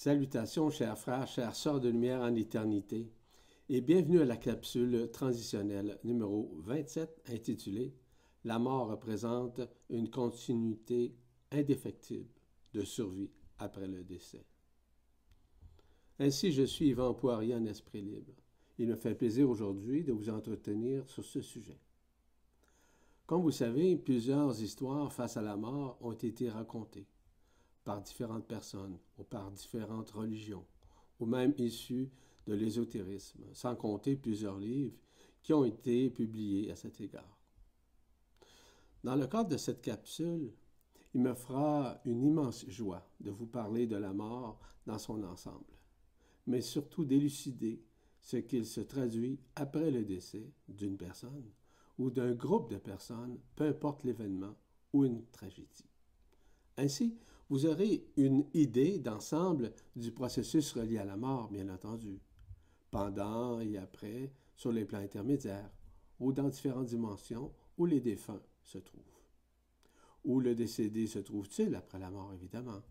Salutations, 0.00 0.70
chers 0.70 0.96
frères, 0.96 1.26
chères 1.26 1.56
sœurs 1.56 1.80
de 1.80 1.88
lumière 1.88 2.20
en 2.20 2.32
éternité, 2.36 3.10
et 3.68 3.80
bienvenue 3.80 4.20
à 4.20 4.24
la 4.24 4.36
capsule 4.36 5.10
transitionnelle 5.10 5.98
numéro 6.04 6.54
27 6.60 7.22
intitulée 7.32 7.92
La 8.44 8.60
mort 8.60 8.90
représente 8.90 9.60
une 9.90 10.08
continuité 10.08 11.16
indéfectible 11.50 12.30
de 12.74 12.84
survie 12.84 13.32
après 13.58 13.88
le 13.88 14.04
décès. 14.04 14.44
Ainsi, 16.20 16.52
je 16.52 16.62
suis 16.62 16.90
Yvan 16.90 17.14
Poirier 17.14 17.56
en 17.56 17.64
esprit 17.64 18.02
libre. 18.02 18.34
Il 18.78 18.86
me 18.86 18.94
fait 18.94 19.16
plaisir 19.16 19.50
aujourd'hui 19.50 20.04
de 20.04 20.12
vous 20.12 20.30
entretenir 20.30 21.08
sur 21.08 21.24
ce 21.24 21.40
sujet. 21.40 21.80
Comme 23.26 23.42
vous 23.42 23.50
savez, 23.50 23.96
plusieurs 23.96 24.62
histoires 24.62 25.12
face 25.12 25.36
à 25.36 25.42
la 25.42 25.56
mort 25.56 25.98
ont 26.00 26.12
été 26.12 26.48
racontées 26.48 27.08
par 27.88 28.02
différentes 28.02 28.46
personnes 28.46 28.98
ou 29.18 29.24
par 29.24 29.50
différentes 29.50 30.10
religions, 30.10 30.66
ou 31.18 31.24
même 31.24 31.54
issus 31.56 32.10
de 32.46 32.52
l'ésotérisme, 32.52 33.40
sans 33.54 33.76
compter 33.76 34.14
plusieurs 34.14 34.58
livres 34.58 34.98
qui 35.42 35.54
ont 35.54 35.64
été 35.64 36.10
publiés 36.10 36.70
à 36.70 36.76
cet 36.76 37.00
égard. 37.00 37.38
Dans 39.02 39.16
le 39.16 39.26
cadre 39.26 39.48
de 39.48 39.56
cette 39.56 39.80
capsule, 39.80 40.52
il 41.14 41.22
me 41.22 41.32
fera 41.32 41.98
une 42.04 42.22
immense 42.22 42.68
joie 42.68 43.08
de 43.20 43.30
vous 43.30 43.46
parler 43.46 43.86
de 43.86 43.96
la 43.96 44.12
mort 44.12 44.60
dans 44.84 44.98
son 44.98 45.22
ensemble, 45.22 45.72
mais 46.46 46.60
surtout 46.60 47.06
d'élucider 47.06 47.82
ce 48.20 48.36
qu'il 48.36 48.66
se 48.66 48.82
traduit 48.82 49.40
après 49.56 49.90
le 49.90 50.04
décès 50.04 50.52
d'une 50.68 50.98
personne 50.98 51.50
ou 51.96 52.10
d'un 52.10 52.34
groupe 52.34 52.70
de 52.70 52.76
personnes, 52.76 53.38
peu 53.56 53.64
importe 53.64 54.04
l'événement 54.04 54.56
ou 54.92 55.06
une 55.06 55.24
tragédie. 55.28 55.88
Ainsi, 56.76 57.16
vous 57.48 57.66
aurez 57.66 58.06
une 58.16 58.44
idée 58.54 58.98
d'ensemble 58.98 59.72
du 59.96 60.12
processus 60.12 60.72
relié 60.72 60.98
à 60.98 61.04
la 61.04 61.16
mort, 61.16 61.48
bien 61.48 61.68
entendu, 61.68 62.20
pendant 62.90 63.60
et 63.60 63.78
après, 63.78 64.32
sur 64.54 64.72
les 64.72 64.84
plans 64.84 64.98
intermédiaires, 64.98 65.70
ou 66.20 66.32
dans 66.32 66.48
différentes 66.48 66.86
dimensions 66.86 67.52
où 67.76 67.86
les 67.86 68.00
défunts 68.00 68.42
se 68.62 68.78
trouvent. 68.78 69.02
Où 70.24 70.40
le 70.40 70.54
décédé 70.54 71.06
se 71.06 71.20
trouve-t-il 71.20 71.74
après 71.74 71.98
la 71.98 72.10
mort, 72.10 72.32
évidemment? 72.34 72.82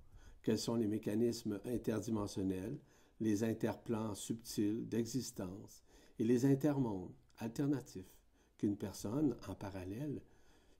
Quels 0.41 0.57
sont 0.57 0.75
les 0.75 0.87
mécanismes 0.87 1.59
interdimensionnels, 1.65 2.79
les 3.19 3.43
interplans 3.43 4.15
subtils 4.15 4.87
d'existence 4.87 5.83
et 6.19 6.23
les 6.23 6.45
intermondes 6.45 7.13
alternatifs 7.39 8.17
qu'une 8.57 8.77
personne, 8.77 9.35
en 9.47 9.55
parallèle, 9.55 10.21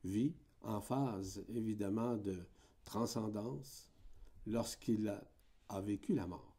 vit 0.04 0.34
en 0.62 0.82
phase, 0.82 1.44
évidemment, 1.50 2.16
de 2.16 2.38
transcendance 2.88 3.92
lorsqu'il 4.46 5.10
a, 5.10 5.82
vécu 5.82 6.16
la 6.16 6.26
mort. 6.26 6.56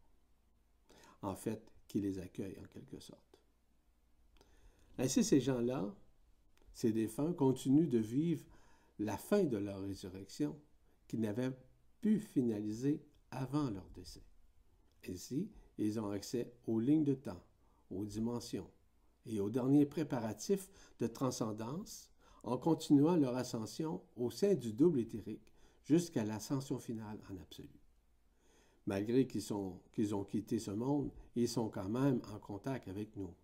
En 1.22 1.34
fait, 1.34 1.72
qui 1.88 2.00
les 2.00 2.18
accueille 2.18 2.58
en 2.60 2.66
quelque 2.66 3.00
sorte. 3.00 3.40
Ainsi, 4.98 5.24
ces 5.24 5.40
gens-là, 5.40 5.96
ces 6.74 6.92
défunts, 6.92 7.32
continuent 7.32 7.88
de 7.88 7.98
vivre 7.98 8.44
la 8.98 9.16
fin 9.16 9.42
de 9.42 9.56
leur 9.56 9.80
résurrection 9.80 10.54
qu'ils 11.06 11.20
n'avaient 11.20 11.56
pu 12.02 12.20
finaliser 12.20 13.02
avant 13.30 13.70
leur 13.70 13.88
décès. 13.94 14.22
Ainsi, 15.08 15.50
ils 15.78 15.98
ont 15.98 16.10
accès 16.10 16.52
aux 16.66 16.78
lignes 16.78 17.04
de 17.04 17.14
temps, 17.14 17.42
aux 17.90 18.04
dimensions 18.04 18.70
et 19.24 19.40
aux 19.40 19.50
derniers 19.50 19.86
préparatifs 19.86 20.68
de 21.00 21.06
transcendance 21.06 22.10
en 22.42 22.58
continuant 22.58 23.16
leur 23.16 23.36
ascension 23.36 24.02
au 24.16 24.30
sein 24.30 24.54
du 24.54 24.72
double 24.74 25.00
éthérique 25.00 25.48
jusqu'à 25.88 26.22
l'ascension 26.22 26.78
finale 26.78 27.18
en 27.30 27.38
absolu. 27.38 27.80
Malgré 28.86 29.26
qu'ils 29.26 29.54
ont 29.54 30.24
quitté 30.24 30.58
ce 30.58 30.70
monde, 30.70 31.10
ils 31.34 31.48
sont 31.48 31.70
quand 31.70 31.88
même 31.88 32.20
en 32.34 32.38
contact 32.38 32.88
avec 32.88 33.16
nous. 33.16 33.34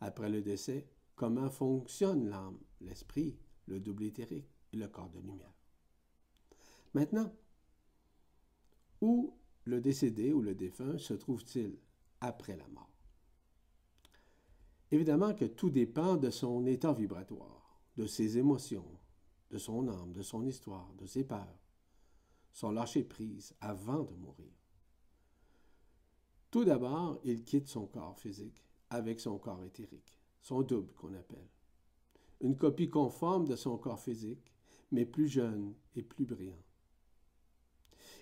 Après 0.00 0.30
le 0.30 0.40
décès, 0.40 0.86
comment 1.16 1.50
fonctionne 1.50 2.28
l'âme, 2.28 2.58
l'esprit, 2.80 3.36
le 3.66 3.80
double 3.80 4.04
éthérique 4.04 4.48
et 4.72 4.76
le 4.76 4.86
corps 4.86 5.10
de 5.10 5.18
lumière? 5.18 5.52
Maintenant, 6.94 7.34
où 9.00 9.36
le 9.64 9.80
décédé 9.80 10.32
ou 10.32 10.42
le 10.42 10.54
défunt 10.54 10.96
se 10.96 11.14
trouve-t-il 11.14 11.76
après 12.20 12.56
la 12.56 12.68
mort? 12.68 12.88
Évidemment 14.92 15.34
que 15.34 15.46
tout 15.46 15.70
dépend 15.70 16.16
de 16.16 16.30
son 16.30 16.66
état 16.66 16.92
vibratoire, 16.92 17.80
de 17.96 18.06
ses 18.06 18.38
émotions, 18.38 18.86
de 19.52 19.58
son 19.58 19.86
âme, 19.88 20.12
de 20.12 20.22
son 20.22 20.44
histoire, 20.46 20.92
de 20.98 21.06
ses 21.06 21.24
peurs, 21.24 21.60
son 22.52 22.72
lâcher-prise 22.72 23.54
avant 23.60 24.02
de 24.02 24.14
mourir. 24.14 24.50
Tout 26.50 26.64
d'abord, 26.64 27.20
il 27.22 27.44
quitte 27.44 27.68
son 27.68 27.86
corps 27.86 28.18
physique 28.18 28.64
avec 28.90 29.20
son 29.20 29.38
corps 29.38 29.62
éthérique, 29.62 30.18
son 30.40 30.62
double 30.62 30.92
qu'on 30.94 31.14
appelle. 31.14 31.48
Une 32.40 32.56
copie 32.56 32.88
conforme 32.88 33.46
de 33.46 33.56
son 33.56 33.76
corps 33.78 34.00
physique, 34.00 34.52
mais 34.90 35.06
plus 35.06 35.28
jeune 35.28 35.74
et 35.94 36.02
plus 36.02 36.26
brillant. 36.26 36.62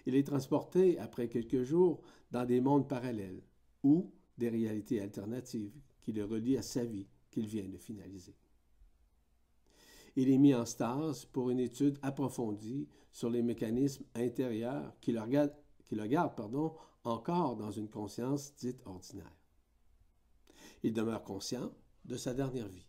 Il 0.06 0.14
est 0.14 0.26
transporté 0.26 0.98
après 0.98 1.28
quelques 1.28 1.62
jours 1.62 2.02
dans 2.30 2.44
des 2.44 2.60
mondes 2.60 2.88
parallèles 2.88 3.42
ou 3.82 4.12
des 4.36 4.48
réalités 4.48 5.00
alternatives 5.00 5.78
qui 6.02 6.12
le 6.12 6.24
relient 6.24 6.56
à 6.56 6.62
sa 6.62 6.84
vie 6.84 7.06
qu'il 7.30 7.46
vient 7.46 7.68
de 7.68 7.78
finaliser. 7.78 8.34
Il 10.20 10.28
est 10.28 10.36
mis 10.36 10.54
en 10.54 10.66
stase 10.66 11.24
pour 11.24 11.48
une 11.48 11.60
étude 11.60 11.98
approfondie 12.02 12.86
sur 13.10 13.30
les 13.30 13.40
mécanismes 13.40 14.04
intérieurs 14.14 14.92
qui 15.00 15.12
le, 15.12 15.20
qui 15.86 15.94
le 15.94 16.06
gardent 16.06 16.36
pardon, 16.36 16.74
encore 17.04 17.56
dans 17.56 17.70
une 17.70 17.88
conscience 17.88 18.54
dite 18.56 18.82
ordinaire. 18.84 19.34
Il 20.82 20.92
demeure 20.92 21.24
conscient 21.24 21.72
de 22.04 22.18
sa 22.18 22.34
dernière 22.34 22.68
vie. 22.68 22.86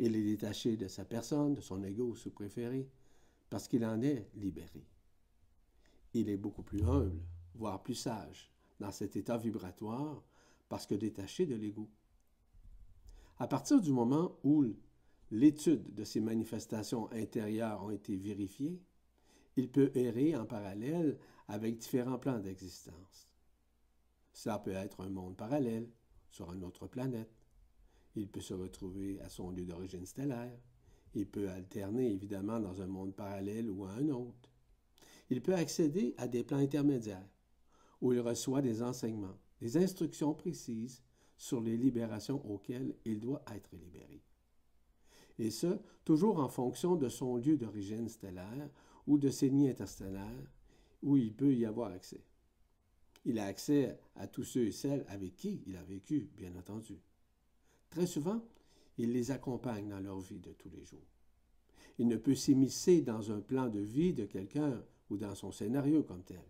Il 0.00 0.16
est 0.16 0.24
détaché 0.24 0.76
de 0.76 0.88
sa 0.88 1.04
personne, 1.04 1.54
de 1.54 1.60
son 1.60 1.84
ego 1.84 2.16
sous 2.16 2.32
préféré, 2.32 2.90
parce 3.48 3.68
qu'il 3.68 3.84
en 3.84 4.02
est 4.02 4.28
libéré. 4.34 4.84
Il 6.12 6.28
est 6.28 6.36
beaucoup 6.36 6.64
plus 6.64 6.82
humble, 6.82 7.22
voire 7.54 7.84
plus 7.84 7.94
sage, 7.94 8.50
dans 8.80 8.90
cet 8.90 9.14
état 9.14 9.38
vibratoire, 9.38 10.24
parce 10.68 10.86
que 10.86 10.96
détaché 10.96 11.46
de 11.46 11.54
l'ego. 11.54 11.88
À 13.38 13.46
partir 13.46 13.80
du 13.80 13.92
moment 13.92 14.40
où 14.42 14.64
l'étude 15.30 15.94
de 15.94 16.04
ces 16.04 16.20
manifestations 16.20 17.10
intérieures 17.12 17.82
ont 17.82 17.90
été 17.90 18.16
vérifiées, 18.16 18.80
il 19.56 19.70
peut 19.70 19.90
errer 19.94 20.36
en 20.36 20.44
parallèle 20.44 21.18
avec 21.48 21.78
différents 21.78 22.18
plans 22.18 22.38
d'existence. 22.38 23.28
Cela 24.32 24.58
peut 24.58 24.72
être 24.72 25.00
un 25.00 25.08
monde 25.08 25.36
parallèle, 25.36 25.88
sur 26.30 26.52
une 26.52 26.64
autre 26.64 26.86
planète. 26.86 27.32
Il 28.14 28.28
peut 28.28 28.40
se 28.40 28.52
retrouver 28.52 29.18
à 29.20 29.30
son 29.30 29.50
lieu 29.50 29.64
d'origine 29.64 30.04
stellaire. 30.04 30.58
Il 31.14 31.26
peut 31.26 31.48
alterner 31.48 32.12
évidemment 32.12 32.60
dans 32.60 32.82
un 32.82 32.86
monde 32.86 33.14
parallèle 33.14 33.70
ou 33.70 33.86
à 33.86 33.92
un 33.92 34.08
autre. 34.10 34.50
Il 35.30 35.40
peut 35.40 35.54
accéder 35.54 36.14
à 36.18 36.28
des 36.28 36.44
plans 36.44 36.58
intermédiaires, 36.58 37.28
où 38.02 38.12
il 38.12 38.20
reçoit 38.20 38.60
des 38.60 38.82
enseignements, 38.82 39.38
des 39.60 39.78
instructions 39.78 40.34
précises 40.34 41.02
sur 41.38 41.62
les 41.62 41.78
libérations 41.78 42.44
auxquelles 42.50 42.94
il 43.06 43.18
doit 43.18 43.42
être 43.54 43.74
libéré 43.74 44.22
et 45.38 45.50
ce, 45.50 45.78
toujours 46.04 46.38
en 46.38 46.48
fonction 46.48 46.96
de 46.96 47.08
son 47.08 47.36
lieu 47.36 47.56
d'origine 47.56 48.08
stellaire 48.08 48.70
ou 49.06 49.18
de 49.18 49.30
ses 49.30 49.50
nids 49.50 49.70
interstellaires 49.70 50.52
où 51.02 51.16
il 51.16 51.32
peut 51.32 51.54
y 51.54 51.66
avoir 51.66 51.92
accès. 51.92 52.24
Il 53.24 53.38
a 53.38 53.46
accès 53.46 53.98
à 54.14 54.26
tous 54.26 54.44
ceux 54.44 54.66
et 54.66 54.72
celles 54.72 55.04
avec 55.08 55.36
qui 55.36 55.62
il 55.66 55.76
a 55.76 55.82
vécu, 55.82 56.30
bien 56.36 56.54
entendu. 56.56 56.98
Très 57.90 58.06
souvent, 58.06 58.40
il 58.98 59.12
les 59.12 59.30
accompagne 59.30 59.88
dans 59.88 60.00
leur 60.00 60.20
vie 60.20 60.38
de 60.38 60.52
tous 60.52 60.70
les 60.70 60.84
jours. 60.84 61.06
Il 61.98 62.08
ne 62.08 62.16
peut 62.16 62.34
s'immiscer 62.34 63.00
dans 63.00 63.32
un 63.32 63.40
plan 63.40 63.68
de 63.68 63.80
vie 63.80 64.12
de 64.12 64.24
quelqu'un 64.24 64.82
ou 65.10 65.16
dans 65.16 65.34
son 65.34 65.52
scénario 65.52 66.02
comme 66.02 66.22
tel. 66.22 66.44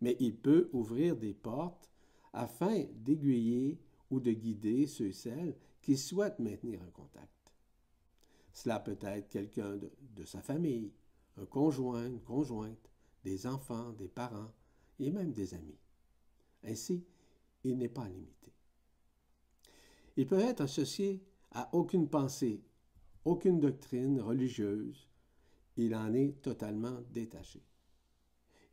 Mais 0.00 0.16
il 0.20 0.36
peut 0.36 0.68
ouvrir 0.72 1.16
des 1.16 1.34
portes 1.34 1.90
afin 2.32 2.84
d'aiguiller 2.94 3.78
ou 4.10 4.20
de 4.20 4.32
guider 4.32 4.86
ceux 4.86 5.06
et 5.06 5.12
celles 5.12 5.56
qui 5.80 5.96
souhaitent 5.96 6.38
maintenir 6.38 6.82
un 6.82 6.90
contact. 6.90 7.37
Cela 8.52 8.80
peut 8.80 8.98
être 9.02 9.28
quelqu'un 9.28 9.76
de, 9.76 10.24
sa 10.24 10.42
famille, 10.42 10.92
un 11.36 11.46
conjoint, 11.46 12.06
une 12.06 12.20
conjointe, 12.20 12.90
des 13.24 13.46
enfants, 13.46 13.92
des 13.92 14.08
parents 14.08 14.52
et 14.98 15.10
même 15.10 15.32
des 15.32 15.54
amis. 15.54 15.78
Ainsi, 16.64 17.04
il 17.64 17.78
n'est 17.78 17.88
pas 17.88 18.08
limité. 18.08 18.52
Il 20.16 20.26
peut 20.26 20.40
être 20.40 20.62
associé 20.62 21.22
à 21.52 21.68
aucune 21.72 22.08
pensée, 22.08 22.62
aucune 23.24 23.60
doctrine 23.60 24.20
religieuse. 24.20 25.08
Il 25.76 25.94
en 25.94 26.12
est 26.12 26.42
totalement 26.42 27.00
détaché. 27.12 27.62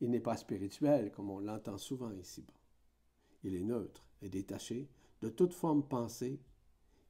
Il 0.00 0.10
n'est 0.10 0.20
pas 0.20 0.36
spirituel 0.36 1.12
comme 1.12 1.30
on 1.30 1.38
l'entend 1.38 1.78
souvent 1.78 2.10
ici-bas. 2.10 2.52
Il 3.44 3.54
est 3.54 3.64
neutre 3.64 4.04
et 4.20 4.28
détaché 4.28 4.88
de 5.22 5.28
toute 5.28 5.54
forme 5.54 5.86
pensée 5.86 6.40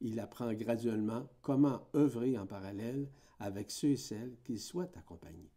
il 0.00 0.20
apprend 0.20 0.52
graduellement 0.52 1.28
comment 1.42 1.88
œuvrer 1.94 2.38
en 2.38 2.46
parallèle 2.46 3.08
avec 3.38 3.70
ceux 3.70 3.90
et 3.90 3.96
celles 3.96 4.36
qu'il 4.44 4.60
souhaite 4.60 4.96
accompagner. 4.96 5.50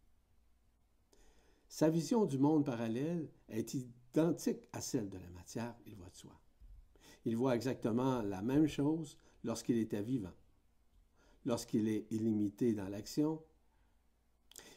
Sa 1.68 1.88
vision 1.88 2.24
du 2.24 2.38
monde 2.38 2.64
parallèle 2.64 3.28
est 3.48 3.74
identique 3.74 4.62
à 4.72 4.80
celle 4.80 5.08
de 5.08 5.18
la 5.18 5.30
matière, 5.30 5.76
il 5.86 5.94
voit 5.94 6.10
de 6.10 6.16
soi. 6.16 6.40
Il 7.24 7.36
voit 7.36 7.54
exactement 7.54 8.22
la 8.22 8.42
même 8.42 8.66
chose 8.66 9.18
lorsqu'il 9.44 9.78
était 9.78 10.02
vivant. 10.02 10.32
Lorsqu'il 11.44 11.88
est 11.88 12.06
illimité 12.10 12.74
dans 12.74 12.88
l'action, 12.88 13.42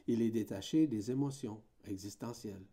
il 0.08 0.22
est 0.22 0.32
détaché 0.32 0.88
des 0.88 1.12
émotions 1.12 1.62
existentielles, 1.86 2.66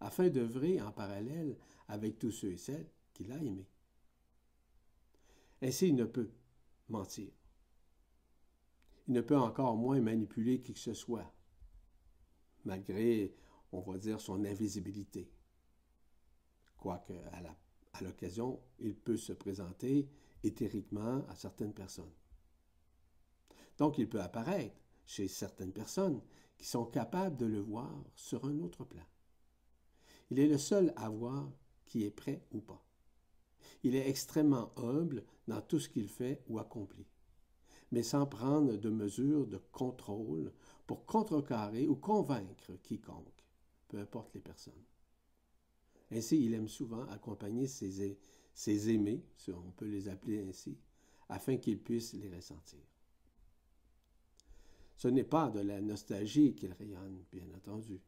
afin 0.00 0.28
d'œuvrer 0.28 0.80
en 0.80 0.92
parallèle 0.92 1.56
avec 1.88 2.18
tous 2.18 2.30
ceux 2.30 2.52
et 2.52 2.56
celles 2.56 2.88
qu'il 3.12 3.32
a 3.32 3.36
aimés. 3.36 3.68
Ainsi, 5.62 5.88
il 5.88 5.96
ne 5.96 6.04
peut 6.04 6.30
mentir. 6.88 7.30
Il 9.06 9.14
ne 9.14 9.20
peut 9.20 9.38
encore 9.38 9.76
moins 9.76 10.00
manipuler 10.00 10.60
qui 10.60 10.74
que 10.74 10.78
ce 10.78 10.94
soit, 10.94 11.32
malgré, 12.64 13.34
on 13.72 13.80
va 13.80 13.98
dire, 13.98 14.20
son 14.20 14.44
invisibilité. 14.44 15.30
Quoique, 16.76 17.12
à 17.12 18.02
l'occasion, 18.02 18.60
il 18.78 18.94
peut 18.94 19.16
se 19.16 19.32
présenter 19.32 20.08
éthériquement 20.42 21.26
à 21.28 21.34
certaines 21.34 21.74
personnes. 21.74 22.12
Donc, 23.78 23.98
il 23.98 24.08
peut 24.08 24.20
apparaître 24.20 24.76
chez 25.06 25.26
certaines 25.26 25.72
personnes 25.72 26.20
qui 26.56 26.66
sont 26.66 26.84
capables 26.84 27.36
de 27.36 27.46
le 27.46 27.60
voir 27.60 28.04
sur 28.14 28.44
un 28.44 28.58
autre 28.60 28.84
plan. 28.84 29.06
Il 30.30 30.38
est 30.38 30.48
le 30.48 30.58
seul 30.58 30.92
à 30.96 31.08
voir 31.08 31.50
qui 31.86 32.04
est 32.04 32.10
prêt 32.10 32.44
ou 32.52 32.60
pas. 32.60 32.84
Il 33.82 33.94
est 33.94 34.08
extrêmement 34.08 34.72
humble 34.76 35.24
dans 35.46 35.60
tout 35.60 35.80
ce 35.80 35.88
qu'il 35.88 36.08
fait 36.08 36.42
ou 36.48 36.58
accomplit, 36.58 37.06
mais 37.92 38.02
sans 38.02 38.26
prendre 38.26 38.76
de 38.76 38.90
mesures 38.90 39.46
de 39.46 39.58
contrôle 39.72 40.52
pour 40.86 41.06
contrecarrer 41.06 41.86
ou 41.86 41.96
convaincre 41.96 42.72
quiconque, 42.82 43.44
peu 43.88 43.98
importe 43.98 44.34
les 44.34 44.40
personnes. 44.40 44.84
Ainsi, 46.10 46.42
il 46.44 46.54
aime 46.54 46.68
souvent 46.68 47.06
accompagner 47.08 47.66
ses, 47.66 48.18
ses 48.54 48.90
aimés, 48.90 49.22
si 49.36 49.52
on 49.52 49.72
peut 49.76 49.86
les 49.86 50.08
appeler 50.08 50.46
ainsi, 50.48 50.78
afin 51.28 51.58
qu'ils 51.58 51.78
puissent 51.78 52.14
les 52.14 52.34
ressentir. 52.34 52.80
Ce 54.96 55.08
n'est 55.08 55.24
pas 55.24 55.50
de 55.50 55.60
la 55.60 55.80
nostalgie 55.80 56.54
qu'il 56.54 56.72
rayonne, 56.72 57.22
bien 57.30 57.46
entendu, 57.54 58.00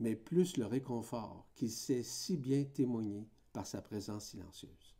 mais 0.00 0.16
plus 0.16 0.56
le 0.56 0.66
réconfort 0.66 1.46
qu'il 1.54 1.70
sait 1.70 2.02
si 2.02 2.36
bien 2.36 2.64
témoigner 2.64 3.28
par 3.52 3.66
sa 3.66 3.82
présence 3.82 4.26
silencieuse. 4.26 4.96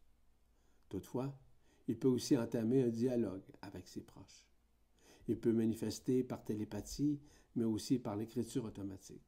Toutefois, 0.88 1.36
il 1.88 1.98
peut 1.98 2.08
aussi 2.08 2.36
entamer 2.36 2.82
un 2.82 2.88
dialogue 2.88 3.44
avec 3.62 3.88
ses 3.88 4.02
proches. 4.02 4.46
Il 5.28 5.38
peut 5.38 5.52
manifester 5.52 6.22
par 6.22 6.44
télépathie, 6.44 7.20
mais 7.54 7.64
aussi 7.64 7.98
par 7.98 8.16
l'écriture 8.16 8.64
automatique. 8.64 9.22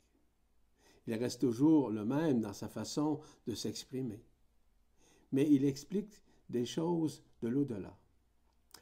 Il 1.06 1.14
reste 1.14 1.40
toujours 1.40 1.90
le 1.90 2.04
même 2.04 2.40
dans 2.40 2.52
sa 2.52 2.68
façon 2.68 3.20
de 3.46 3.54
s'exprimer. 3.54 4.24
Mais 5.32 5.50
il 5.50 5.64
explique 5.64 6.22
des 6.48 6.64
choses 6.66 7.22
de 7.42 7.48
l'au-delà, 7.48 7.98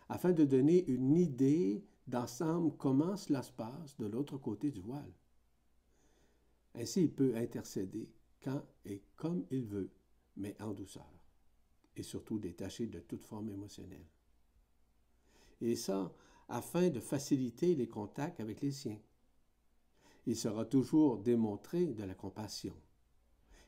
afin 0.09 0.33
de 0.33 0.45
donner 0.45 0.85
une 0.91 1.17
idée 1.17 1.85
d'ensemble 2.07 2.77
comment 2.77 3.17
cela 3.17 3.43
se 3.43 3.53
passe 3.53 3.97
de 3.99 4.07
l'autre 4.07 4.39
côté 4.39 4.71
du 4.71 4.81
voile. 4.81 5.13
Ainsi, 6.75 7.03
il 7.03 7.13
peut 7.13 7.35
intercéder 7.37 8.11
quand 8.43 8.63
et 8.85 9.03
comme 9.17 9.45
il 9.51 9.65
veut, 9.65 9.91
mais 10.37 10.61
en 10.61 10.73
douceur, 10.73 11.11
et 11.97 12.03
surtout 12.03 12.39
détaché 12.39 12.87
de 12.87 13.01
toute 13.01 13.27
forme 13.27 13.51
émotionnelle. 13.51 14.07
Et 15.61 15.77
ça, 15.77 16.13
afin 16.49 16.91
de 16.91 17.01
faciliter 17.01 17.75
les 17.75 17.89
contacts 17.89 18.41
avec 18.41 18.61
les 18.61 18.73
siens. 18.73 18.99
Il 20.27 20.37
sera 20.37 20.65
toujours 20.65 21.19
démontré 21.19 21.87
de 21.87 22.05
la 22.05 22.15
compassion. 22.15 22.75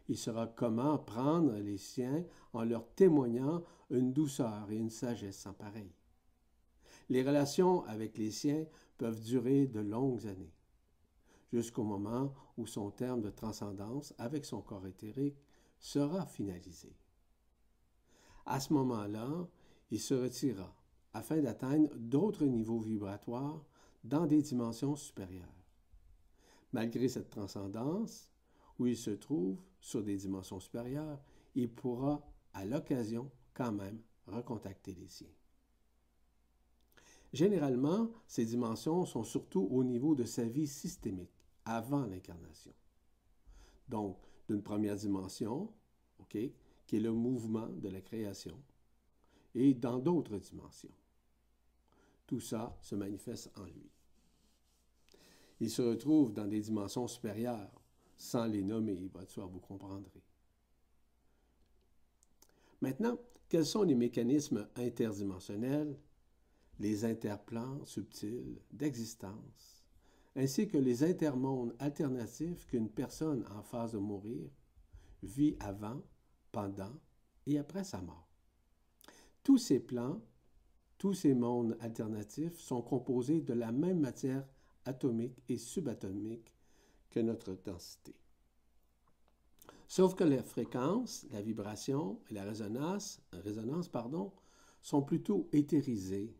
Il 0.08 0.18
sera 0.18 0.46
comment 0.46 0.98
prendre 0.98 1.54
les 1.54 1.78
siens 1.78 2.24
en 2.52 2.62
leur 2.62 2.86
témoignant 2.94 3.64
une 3.90 4.12
douceur 4.12 4.70
et 4.70 4.76
une 4.76 4.90
sagesse 4.90 5.38
sans 5.38 5.54
pareil. 5.54 5.90
Les 7.08 7.22
relations 7.22 7.84
avec 7.84 8.18
les 8.18 8.30
siens 8.30 8.66
peuvent 8.98 9.22
durer 9.22 9.66
de 9.66 9.80
longues 9.80 10.26
années, 10.26 10.52
jusqu'au 11.52 11.84
moment 11.84 12.34
où 12.56 12.66
son 12.66 12.90
terme 12.90 13.22
de 13.22 13.30
transcendance 13.30 14.14
avec 14.18 14.44
son 14.44 14.60
corps 14.60 14.86
éthérique 14.86 15.42
sera 15.78 16.26
finalisé. 16.26 16.96
À 18.46 18.60
ce 18.60 18.72
moment-là, 18.72 19.48
il 19.90 20.00
se 20.00 20.14
retirera 20.14 20.74
afin 21.12 21.40
d'atteindre 21.40 21.94
d'autres 21.96 22.44
niveaux 22.44 22.80
vibratoires 22.80 23.64
dans 24.02 24.26
des 24.26 24.42
dimensions 24.42 24.96
supérieures. 24.96 25.64
Malgré 26.72 27.08
cette 27.08 27.30
transcendance, 27.30 28.28
où 28.78 28.86
il 28.86 28.96
se 28.96 29.10
trouve 29.10 29.62
sur 29.80 30.02
des 30.02 30.16
dimensions 30.16 30.60
supérieures, 30.60 31.20
il 31.54 31.70
pourra, 31.70 32.20
à 32.52 32.64
l'occasion, 32.64 33.30
quand 33.54 33.72
même, 33.72 34.00
recontacter 34.26 34.94
les 34.94 35.08
siens. 35.08 35.28
Généralement, 37.32 38.10
ces 38.26 38.44
dimensions 38.44 39.06
sont 39.06 39.24
surtout 39.24 39.68
au 39.70 39.84
niveau 39.84 40.14
de 40.14 40.24
sa 40.24 40.44
vie 40.44 40.66
systémique, 40.66 41.30
avant 41.64 42.06
l'incarnation. 42.06 42.72
Donc, 43.88 44.18
d'une 44.48 44.62
première 44.62 44.96
dimension, 44.96 45.72
OK, 46.18 46.36
qui 46.86 46.96
est 46.96 47.00
le 47.00 47.12
mouvement 47.12 47.68
de 47.68 47.88
la 47.88 48.00
création, 48.00 48.58
et 49.54 49.74
dans 49.74 49.98
d'autres 49.98 50.38
dimensions. 50.38 50.94
Tout 52.26 52.40
ça 52.40 52.76
se 52.80 52.94
manifeste 52.94 53.50
en 53.56 53.64
lui. 53.64 53.90
Il 55.60 55.70
se 55.70 55.82
retrouve 55.82 56.32
dans 56.32 56.46
des 56.46 56.60
dimensions 56.60 57.06
supérieures, 57.06 57.80
sans 58.16 58.46
les 58.46 58.62
nommer, 58.62 59.10
va 59.12 59.44
vous 59.46 59.60
comprendrez. 59.60 60.22
Maintenant, 62.80 63.18
quels 63.48 63.66
sont 63.66 63.82
les 63.82 63.94
mécanismes 63.94 64.68
interdimensionnels, 64.76 65.98
les 66.80 67.04
interplans 67.04 67.84
subtils 67.84 68.60
d'existence, 68.72 69.73
ainsi 70.36 70.68
que 70.68 70.78
les 70.78 71.04
intermondes 71.04 71.74
alternatifs 71.78 72.66
qu'une 72.66 72.90
personne 72.90 73.44
en 73.56 73.62
phase 73.62 73.92
de 73.92 73.98
mourir 73.98 74.50
vit 75.22 75.56
avant, 75.60 76.02
pendant 76.52 76.92
et 77.46 77.58
après 77.58 77.84
sa 77.84 78.00
mort. 78.00 78.28
Tous 79.42 79.58
ces 79.58 79.80
plans, 79.80 80.20
tous 80.98 81.14
ces 81.14 81.34
mondes 81.34 81.76
alternatifs 81.80 82.58
sont 82.58 82.82
composés 82.82 83.40
de 83.40 83.52
la 83.52 83.72
même 83.72 84.00
matière 84.00 84.46
atomique 84.84 85.42
et 85.48 85.58
subatomique 85.58 86.54
que 87.10 87.20
notre 87.20 87.54
densité. 87.54 88.14
Sauf 89.86 90.14
que 90.14 90.24
la 90.24 90.42
fréquence, 90.42 91.26
la 91.30 91.42
vibration 91.42 92.20
et 92.30 92.34
la 92.34 92.44
résonance, 92.44 93.20
sont 94.82 95.02
plutôt 95.02 95.48
éthérisées 95.52 96.34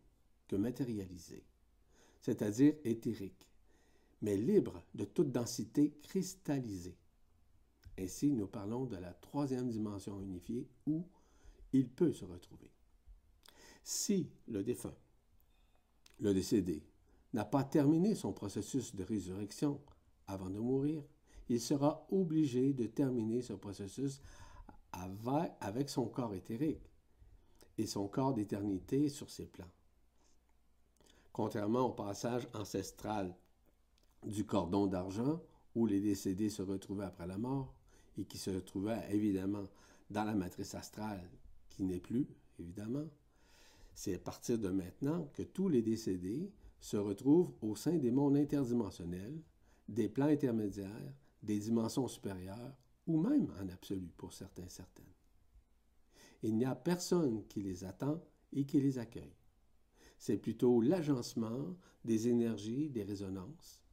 que 0.47 0.55
matérialisées, 0.55 1.45
c'est-à-dire 2.21 2.73
éthériques, 2.83 3.47
mais 4.21 4.37
libres 4.37 4.81
de 4.93 5.05
toute 5.05 5.31
densité 5.31 5.97
cristallisée. 6.03 6.97
Ainsi, 7.97 8.33
nous 8.33 8.47
parlons 8.47 8.85
de 8.85 8.97
la 8.97 9.13
troisième 9.13 9.69
dimension 9.69 10.19
unifiée 10.21 10.67
où 10.85 11.05
il 11.71 11.87
peut 11.89 12.13
se 12.13 12.25
retrouver. 12.25 12.69
Si 13.83 14.29
le 14.47 14.63
défunt, 14.63 14.95
le 16.19 16.33
décédé, 16.33 16.83
n'a 17.33 17.45
pas 17.45 17.63
terminé 17.63 18.15
son 18.15 18.33
processus 18.33 18.95
de 18.95 19.03
résurrection 19.03 19.81
avant 20.27 20.49
de 20.49 20.59
mourir, 20.59 21.03
il 21.49 21.61
sera 21.61 22.07
obligé 22.09 22.73
de 22.73 22.87
terminer 22.87 23.41
ce 23.41 23.53
processus 23.53 24.21
avec 25.59 25.89
son 25.89 26.07
corps 26.07 26.33
éthérique 26.33 26.89
et 27.77 27.85
son 27.85 28.07
corps 28.07 28.33
d'éternité 28.33 29.09
sur 29.09 29.29
ses 29.29 29.45
plans. 29.45 29.69
Contrairement 31.33 31.87
au 31.87 31.91
passage 31.91 32.47
ancestral 32.53 33.35
du 34.25 34.45
cordon 34.45 34.87
d'argent, 34.87 35.41
où 35.75 35.85
les 35.85 35.99
décédés 35.99 36.49
se 36.49 36.61
retrouvaient 36.61 37.05
après 37.05 37.27
la 37.27 37.37
mort, 37.37 37.73
et 38.17 38.25
qui 38.25 38.37
se 38.37 38.51
trouvaient 38.51 39.05
évidemment 39.09 39.63
dans 40.09 40.23
la 40.23 40.35
matrice 40.35 40.75
astrale, 40.75 41.29
qui 41.69 41.83
n'est 41.83 41.99
plus, 41.99 42.27
évidemment, 42.59 43.07
c'est 43.93 44.15
à 44.15 44.19
partir 44.19 44.57
de 44.57 44.69
maintenant 44.69 45.29
que 45.33 45.43
tous 45.43 45.69
les 45.69 45.81
décédés 45.81 46.51
se 46.79 46.97
retrouvent 46.97 47.53
au 47.61 47.75
sein 47.75 47.97
des 47.97 48.11
mondes 48.11 48.37
interdimensionnels, 48.37 49.41
des 49.87 50.09
plans 50.09 50.27
intermédiaires, 50.27 51.13
des 51.41 51.59
dimensions 51.59 52.07
supérieures, 52.07 52.75
ou 53.07 53.19
même 53.19 53.47
en 53.61 53.69
absolu 53.69 54.11
pour 54.17 54.33
certains 54.33 54.67
certaines. 54.67 55.05
Il 56.43 56.55
n'y 56.57 56.65
a 56.65 56.75
personne 56.75 57.45
qui 57.47 57.61
les 57.61 57.83
attend 57.83 58.21
et 58.53 58.65
qui 58.65 58.79
les 58.79 58.97
accueille. 58.97 59.35
C'est 60.17 60.37
plutôt 60.37 60.81
l'agencement 60.81 61.75
des 62.03 62.27
énergies, 62.27 62.89
des 62.89 63.03
résonances, 63.03 63.84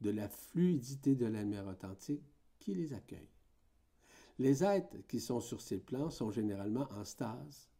de 0.00 0.10
la 0.10 0.28
fluidité 0.28 1.14
de 1.14 1.26
la 1.26 1.42
lumière 1.42 1.66
authentique 1.66 2.24
qui 2.58 2.74
les 2.74 2.92
accueille. 2.92 3.30
Les 4.38 4.62
êtres 4.62 4.98
qui 5.08 5.20
sont 5.20 5.40
sur 5.40 5.60
ces 5.60 5.78
plans 5.78 6.10
sont 6.10 6.30
généralement 6.30 6.88
en 6.92 7.04
stase, 7.04 7.70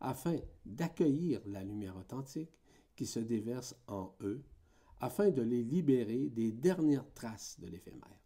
afin 0.00 0.38
d'accueillir 0.64 1.40
la 1.46 1.62
lumière 1.62 1.96
authentique 1.96 2.58
qui 2.96 3.06
se 3.06 3.20
déverse 3.20 3.76
en 3.86 4.14
eux, 4.22 4.42
afin 5.00 5.30
de 5.30 5.42
les 5.42 5.62
libérer 5.62 6.28
des 6.30 6.52
dernières 6.52 7.12
traces 7.12 7.60
de 7.60 7.66
l'éphémère. 7.66 8.20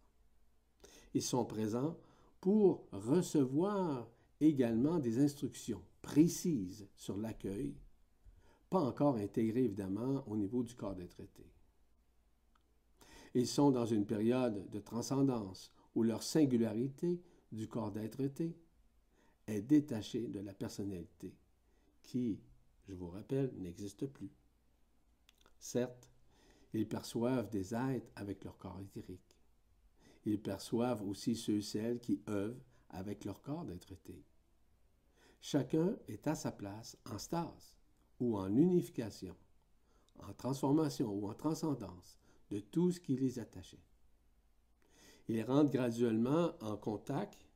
Ils 1.13 1.21
sont 1.21 1.45
présents 1.45 1.97
pour 2.39 2.87
recevoir 2.91 4.09
également 4.39 4.99
des 4.99 5.19
instructions 5.19 5.83
précises 6.01 6.87
sur 6.95 7.17
l'accueil, 7.17 7.75
pas 8.69 8.81
encore 8.81 9.17
intégrées 9.17 9.65
évidemment 9.65 10.23
au 10.27 10.35
niveau 10.35 10.63
du 10.63 10.73
corps 10.73 10.95
des 10.95 11.07
traités. 11.07 11.52
Ils 13.33 13.47
sont 13.47 13.71
dans 13.71 13.85
une 13.85 14.05
période 14.05 14.69
de 14.69 14.79
transcendance 14.79 15.71
où 15.95 16.03
leur 16.03 16.23
singularité 16.23 17.21
du 17.51 17.67
corps 17.67 17.91
d'être 17.91 18.19
est 19.47 19.61
détachée 19.61 20.27
de 20.27 20.39
la 20.39 20.53
personnalité 20.53 21.35
qui, 22.03 22.39
je 22.87 22.93
vous 22.93 23.09
rappelle, 23.09 23.53
n'existe 23.57 24.05
plus. 24.07 24.31
Certes, 25.59 26.09
ils 26.73 26.87
perçoivent 26.87 27.49
des 27.49 27.73
êtres 27.73 28.11
avec 28.15 28.43
leur 28.43 28.57
corps 28.57 28.79
éthérique. 28.81 29.37
Ils 30.25 30.41
perçoivent 30.41 31.03
aussi 31.03 31.35
ceux 31.35 31.57
et 31.57 31.61
celles 31.61 31.99
qui 31.99 32.21
œuvrent 32.27 32.63
avec 32.89 33.25
leur 33.25 33.41
corps 33.41 33.65
d'être 33.65 33.93
Chacun 35.41 35.95
est 36.07 36.25
à 36.27 36.35
sa 36.35 36.51
place 36.51 36.97
en 37.05 37.17
stase 37.17 37.75
ou 38.19 38.37
en 38.37 38.55
unification, 38.55 39.35
en 40.19 40.33
transformation 40.33 41.11
ou 41.11 41.27
en 41.27 41.33
transcendance 41.33 42.17
de 42.53 42.59
tout 42.59 42.91
ce 42.91 42.99
qui 42.99 43.15
les 43.15 43.39
attachait. 43.39 43.81
Ils 45.27 45.41
rentrent 45.41 45.71
graduellement 45.71 46.51
en 46.61 46.77
contact 46.77 47.47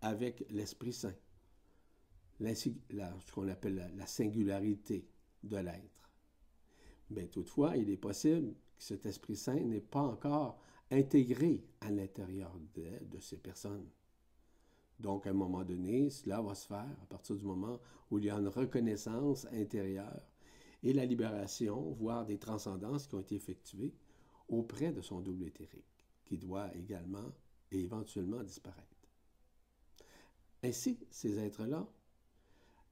avec 0.00 0.46
l'Esprit 0.50 0.92
Saint, 0.92 1.16
ce 2.40 3.32
qu'on 3.32 3.48
appelle 3.48 3.90
la, 3.96 4.06
singularité 4.06 5.08
de 5.42 5.56
l'être. 5.56 6.12
Mais 7.10 7.26
toutefois, 7.26 7.76
il 7.76 7.90
est 7.90 7.96
possible 7.96 8.52
que 8.76 8.82
cet 8.84 9.06
Esprit 9.06 9.34
Saint 9.34 9.58
n'est 9.58 9.80
pas 9.80 10.02
encore 10.02 10.60
intégré 10.92 11.64
à 11.80 11.90
l'intérieur 11.90 12.56
de, 12.76 13.18
ces 13.18 13.38
personnes. 13.38 13.88
Donc, 15.00 15.26
à 15.26 15.30
un 15.30 15.34
moment 15.34 15.64
donné, 15.64 16.10
cela 16.10 16.40
va 16.40 16.54
se 16.54 16.68
faire 16.68 16.96
à 17.02 17.06
partir 17.08 17.34
du 17.34 17.44
moment 17.44 17.80
où 18.08 18.20
il 18.20 18.26
y 18.26 18.30
a 18.30 18.38
une 18.38 18.46
reconnaissance 18.46 19.46
intérieure 19.46 20.22
et 20.84 20.92
la 20.92 21.06
libération, 21.06 21.90
voire 21.98 22.24
des 22.24 22.38
transcendances 22.38 23.08
qui 23.08 23.16
ont 23.16 23.20
été 23.20 23.34
effectuées 23.34 23.94
auprès 24.48 24.92
de 24.92 25.00
son 25.00 25.20
double 25.20 25.44
éthérique, 25.44 26.06
qui 26.24 26.38
doit 26.38 26.74
également 26.74 27.32
et 27.70 27.80
éventuellement 27.80 28.42
disparaître. 28.42 28.88
Ainsi, 30.62 30.98
ces 31.10 31.38
êtres-là 31.38 31.86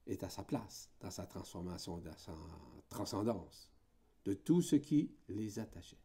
est 0.05 0.23
à 0.23 0.29
sa 0.29 0.43
place 0.43 0.91
dans 0.99 1.09
sa 1.09 1.25
transformation, 1.25 1.97
dans 1.97 2.17
sa 2.17 2.35
transcendance 2.89 3.71
de 4.25 4.33
tout 4.33 4.61
ce 4.61 4.75
qui 4.75 5.11
les 5.27 5.59
attachait. 5.59 5.97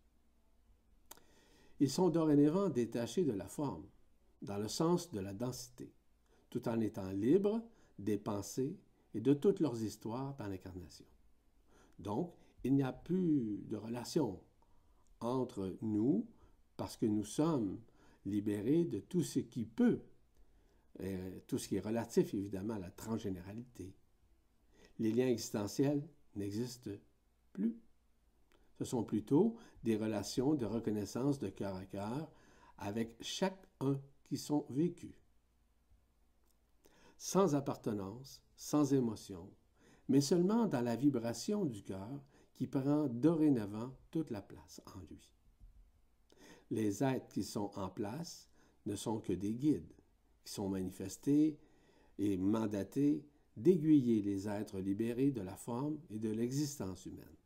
Ils 1.81 1.91
sont 1.91 2.09
dorénavant 2.09 2.69
détachés 2.69 3.25
de 3.25 3.33
la 3.33 3.47
forme, 3.47 3.87
dans 4.43 4.59
le 4.59 4.69
sens 4.69 5.11
de 5.11 5.21
la 5.21 5.33
densité, 5.33 5.93
tout 6.51 6.69
en 6.69 6.81
étant 6.81 7.11
libres 7.11 7.63
des 7.99 8.19
pensées 8.19 8.79
et 9.15 9.21
de 9.21 9.35
toutes 9.35 9.61
leurs 9.61 9.83
histoires 9.83 10.35
dans 10.37 10.47
l'incarnation. 10.47 11.07
Donc, 11.99 12.35
il 12.65 12.75
n'y 12.75 12.83
a 12.83 12.93
plus 12.93 13.59
de 13.67 13.77
relation 13.77 14.41
entre 15.21 15.77
nous 15.83 16.27
parce 16.77 16.97
que 16.97 17.07
nous 17.07 17.25
sommes 17.25 17.81
libérés 18.25 18.85
de 18.85 19.01
tout 19.01 19.23
ce 19.23 19.41
qui 19.41 19.65
peut, 19.65 20.01
euh, 21.01 21.39
tout 21.47 21.59
ce 21.59 21.69
qui 21.69 21.77
est 21.77 21.81
relatif 21.81 22.35
évidemment 22.35 22.75
à 22.75 22.79
la 22.79 22.91
transgénéralité. 22.91 23.95
Les 24.99 25.13
liens 25.13 25.29
existentiels 25.29 26.09
n'existent 26.37 26.91
plus. 27.53 27.77
Ce 28.79 28.85
sont 28.85 29.05
plutôt 29.05 29.57
des 29.83 29.97
relations 29.97 30.55
de 30.55 30.67
reconnaissance 30.67 31.39
de 31.39 31.49
cœur 31.49 31.75
à 31.75 31.85
cœur 31.85 32.31
avec 32.79 33.17
chacun 33.21 34.01
qui 34.25 34.37
sont 34.37 34.67
vécus. 34.71 35.15
Sans 37.17 37.57
appartenance, 37.57 38.43
sans 38.57 38.93
émotion, 38.93 39.51
mais 40.09 40.21
seulement 40.21 40.67
dans 40.67 40.81
la 40.81 40.95
vibration 40.95 41.65
du 41.65 41.83
cœur 41.83 42.23
qui 42.59 42.67
prend 42.67 43.07
dorénavant 43.07 43.95
toute 44.11 44.31
la 44.31 44.43
place 44.43 44.83
en 44.93 44.99
lui. 45.09 45.33
Les 46.73 47.05
êtres 47.05 47.29
qui 47.29 47.45
sont 47.45 47.71
en 47.77 47.89
place 47.89 48.49
ne 48.85 48.97
sont 48.97 49.21
que 49.21 49.33
des 49.33 49.55
guides, 49.55 49.95
qui 50.43 50.53
sont 50.53 50.69
manifestés 50.69 51.57
et 52.19 52.37
mandatés 52.37 53.25
d'aiguiller 53.57 54.23
les 54.23 54.49
êtres 54.49 54.81
libérés 54.81 55.31
de 55.31 55.41
la 55.41 55.55
forme 55.55 56.01
et 56.11 56.19
de 56.19 56.31
l'existence 56.31 57.07
humaine. 57.07 57.37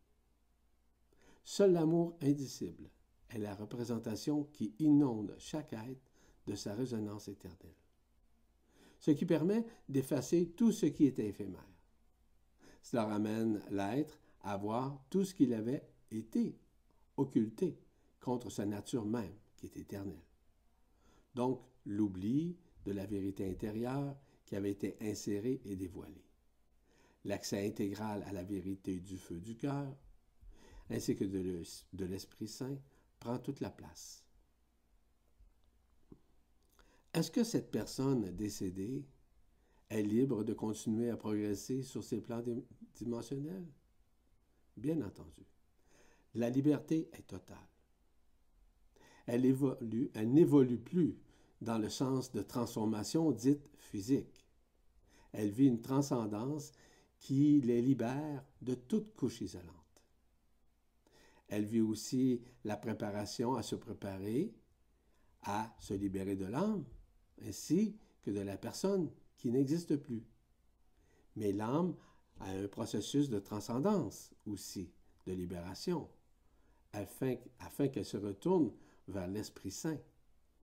Seul 1.45 1.73
l'amour 1.73 2.17
indicible 2.23 2.89
est 3.29 3.39
la 3.39 3.55
représentation 3.55 4.45
qui 4.45 4.75
inonde 4.79 5.35
chaque 5.39 5.75
être 5.75 6.11
de 6.47 6.55
sa 6.55 6.73
résonance 6.73 7.29
éternelle, 7.29 7.77
ce 8.99 9.11
qui 9.11 9.27
permet 9.27 9.67
d'effacer 9.91 10.53
tout 10.57 10.73
ce 10.73 10.87
qui 10.87 11.05
est 11.05 11.19
éphémère. 11.19 11.69
Cela 12.81 13.05
ramène 13.05 13.61
l'être 13.71 14.22
à 14.43 14.57
voir 14.57 15.03
tout 15.11 15.25
ce 15.25 15.35
qu'il 15.35 15.55
avait 15.55 15.89
été 16.11 16.59
occulté 17.17 17.79
contre 18.21 18.51
sa 18.51 18.67
nature 18.67 19.05
même, 19.05 19.35
qui 19.57 19.67
est 19.67 19.77
éternelle. 19.77 20.25
Donc, 21.35 21.63
l'oubli 21.87 22.57
de 22.85 22.93
la 22.93 23.07
vérité 23.07 23.49
intérieure 23.49 24.17
qui 24.45 24.57
avait 24.57 24.71
été 24.71 24.97
insérée 25.01 25.61
et 25.65 25.77
dévoilée. 25.77 26.27
L'accès 27.25 27.67
intégral 27.67 28.23
à 28.25 28.33
la 28.33 28.43
vérité 28.43 29.01
du 29.01 29.17
feu 29.17 29.41
du 29.41 29.57
cœur, 29.57 29.97
ainsi 30.91 31.15
que 31.15 31.25
de 31.25 32.05
l'Esprit 32.05 32.49
Saint, 32.49 32.77
prend 33.21 33.39
toute 33.39 33.61
la 33.61 33.71
place. 33.71 34.25
Est-ce 37.15 37.31
que 37.31 37.45
cette 37.45 37.71
personne 37.71 38.35
décédée 38.35 39.05
est 39.89 40.03
libre 40.03 40.45
de 40.45 40.55
continuer 40.55 41.11
à 41.11 41.17
progresser 41.17 41.83
sur 41.83 42.03
ses 42.03 42.21
plans 42.21 42.43
dimensionnels? 42.97 43.67
Bien 44.77 45.01
entendu. 45.03 45.47
La 46.35 46.51
liberté 46.51 47.09
est 47.13 47.27
totale. 47.27 47.59
Elle 49.27 49.45
évolue, 49.45 50.11
elle 50.15 50.33
n'évolue 50.33 50.79
plus 50.79 51.17
dans 51.61 51.79
le 51.79 51.89
sens 51.89 52.33
de 52.33 52.43
transformation 52.43 53.31
dite 53.31 53.69
physique. 53.79 54.47
Elle 55.33 55.51
vit 55.51 55.67
une 55.67 55.81
transcendance 55.81 56.73
qui 57.19 57.61
les 57.61 57.81
libère 57.81 58.45
de 58.63 58.75
toute 58.75 59.15
couche 59.15 59.43
isolante. 59.43 59.69
Elle 61.49 61.65
vit 61.65 61.81
aussi 61.81 62.41
la 62.65 62.77
préparation 62.77 63.55
à 63.55 63.63
se 63.63 63.77
préparer 63.77 64.53
à 65.43 65.75
se 65.79 65.95
libérer 65.95 66.37
de 66.37 66.47
l'âme, 66.47 66.85
ainsi 67.47 67.97
que 68.23 68.31
de 68.31 68.41
la 68.41 68.57
personne 68.57 69.11
qui 69.37 69.51
n'existe 69.51 69.97
plus. 69.97 70.25
Mais 71.37 71.53
l'âme 71.53 71.95
a 72.43 72.51
un 72.51 72.69
processus 72.69 73.29
de 73.29 73.39
transcendance 73.39 74.31
aussi, 74.47 74.91
de 75.27 75.33
libération, 75.33 76.09
afin, 76.93 77.37
afin 77.61 77.89
qu'elle 77.89 78.05
se 78.05 78.17
retourne 78.17 78.73
vers 79.09 79.29
l'Esprit 79.29 79.71
Saint, 79.71 79.99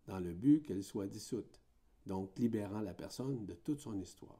dans 0.07 0.19
le 0.19 0.33
but 0.33 0.65
qu'elle 0.65 0.83
soit 0.83 1.07
dissoute, 1.07 1.59
donc 2.05 2.37
libérant 2.37 2.81
la 2.81 2.93
personne 2.93 3.45
de 3.45 3.53
toute 3.53 3.79
son 3.79 3.99
histoire. 3.99 4.39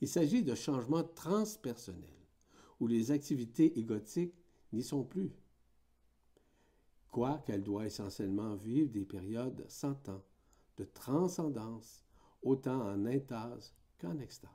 Il 0.00 0.08
s'agit 0.08 0.42
de 0.42 0.54
changements 0.54 1.04
transpersonnels, 1.04 2.10
où 2.80 2.86
les 2.86 3.10
activités 3.10 3.78
égotiques 3.78 4.34
n'y 4.72 4.82
sont 4.82 5.04
plus, 5.04 5.32
quoiqu'elle 7.10 7.62
doit 7.62 7.86
essentiellement 7.86 8.56
vivre 8.56 8.90
des 8.90 9.04
périodes 9.04 9.64
sans 9.68 9.94
temps, 9.94 10.24
de 10.76 10.84
transcendance, 10.84 12.04
autant 12.42 12.80
en 12.82 13.06
intase 13.06 13.72
qu'en 14.00 14.18
extase. 14.18 14.50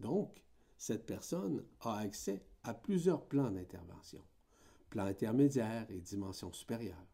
Donc, 0.00 0.42
cette 0.76 1.06
personne 1.06 1.64
a 1.80 1.98
accès 1.98 2.42
à 2.64 2.74
plusieurs 2.74 3.26
plans 3.26 3.50
d'intervention, 3.50 4.24
plans 4.88 5.04
intermédiaires 5.04 5.86
et 5.90 6.00
dimensions 6.00 6.52
supérieures. 6.52 7.06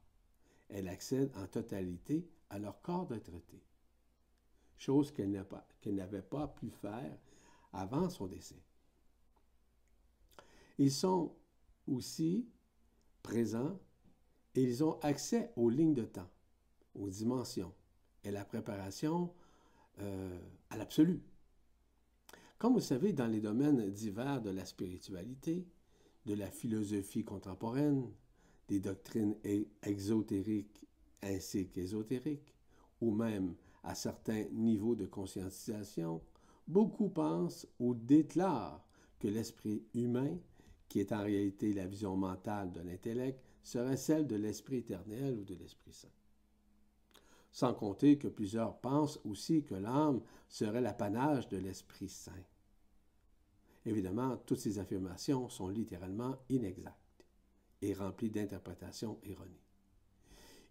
Elle 0.68 0.88
accède 0.88 1.30
en 1.36 1.46
totalité 1.46 2.28
à 2.50 2.58
leur 2.58 2.80
corps 2.80 3.06
de 3.06 3.20
chose 4.76 5.10
qu'elle 5.12 5.30
n'avait 5.30 6.22
pas, 6.22 6.48
pu 6.48 6.70
faire 6.70 7.18
avant 7.72 8.08
son 8.08 8.26
décès. 8.26 8.62
Ils 10.78 10.92
sont 10.92 11.34
aussi 11.86 12.48
présents 13.22 13.78
et 14.54 14.62
ils 14.62 14.84
ont 14.84 14.98
accès 15.00 15.52
aux 15.56 15.70
lignes 15.70 15.94
de 15.94 16.04
temps, 16.04 16.30
aux 16.94 17.08
dimensions 17.08 17.74
et 18.24 18.30
la 18.30 18.44
préparation 18.44 19.32
euh, 20.00 20.38
à 20.70 20.76
l'absolu. 20.76 21.22
Comme 22.58 22.74
vous 22.74 22.80
savez, 22.80 23.12
dans 23.12 23.26
les 23.26 23.40
domaines 23.40 23.90
divers 23.90 24.40
de 24.40 24.50
la 24.50 24.64
spiritualité, 24.64 25.66
de 26.24 26.34
la 26.34 26.50
philosophie 26.50 27.24
contemporaine, 27.24 28.10
des 28.68 28.80
doctrines 28.80 29.36
exotériques 29.82 30.86
ainsi 31.22 31.68
qu'ésotériques, 31.68 32.54
ou 33.00 33.10
même 33.10 33.54
à 33.82 33.94
certains 33.94 34.44
niveaux 34.52 34.96
de 34.96 35.06
conscientisation, 35.06 36.22
beaucoup 36.66 37.08
pensent 37.08 37.66
ou 37.78 37.94
déclarent 37.94 38.84
que 39.18 39.28
l'esprit 39.28 39.84
humain, 39.94 40.38
qui 40.88 41.00
est 41.00 41.12
en 41.12 41.22
réalité 41.22 41.72
la 41.72 41.86
vision 41.86 42.16
mentale 42.16 42.72
de 42.72 42.80
l'intellect, 42.80 43.40
serait 43.62 43.96
celle 43.96 44.26
de 44.26 44.36
l'esprit 44.36 44.78
éternel 44.78 45.38
ou 45.38 45.44
de 45.44 45.54
l'esprit 45.54 45.92
saint. 45.92 46.08
Sans 47.56 47.72
compter 47.72 48.18
que 48.18 48.28
plusieurs 48.28 48.76
pensent 48.80 49.18
aussi 49.24 49.62
que 49.62 49.74
l'âme 49.74 50.20
serait 50.46 50.82
l'apanage 50.82 51.48
de 51.48 51.56
l'Esprit 51.56 52.10
Saint. 52.10 52.44
Évidemment, 53.86 54.36
toutes 54.44 54.58
ces 54.58 54.78
affirmations 54.78 55.48
sont 55.48 55.68
littéralement 55.68 56.36
inexactes 56.50 57.24
et 57.80 57.94
remplies 57.94 58.28
d'interprétations 58.28 59.18
erronées. 59.22 59.64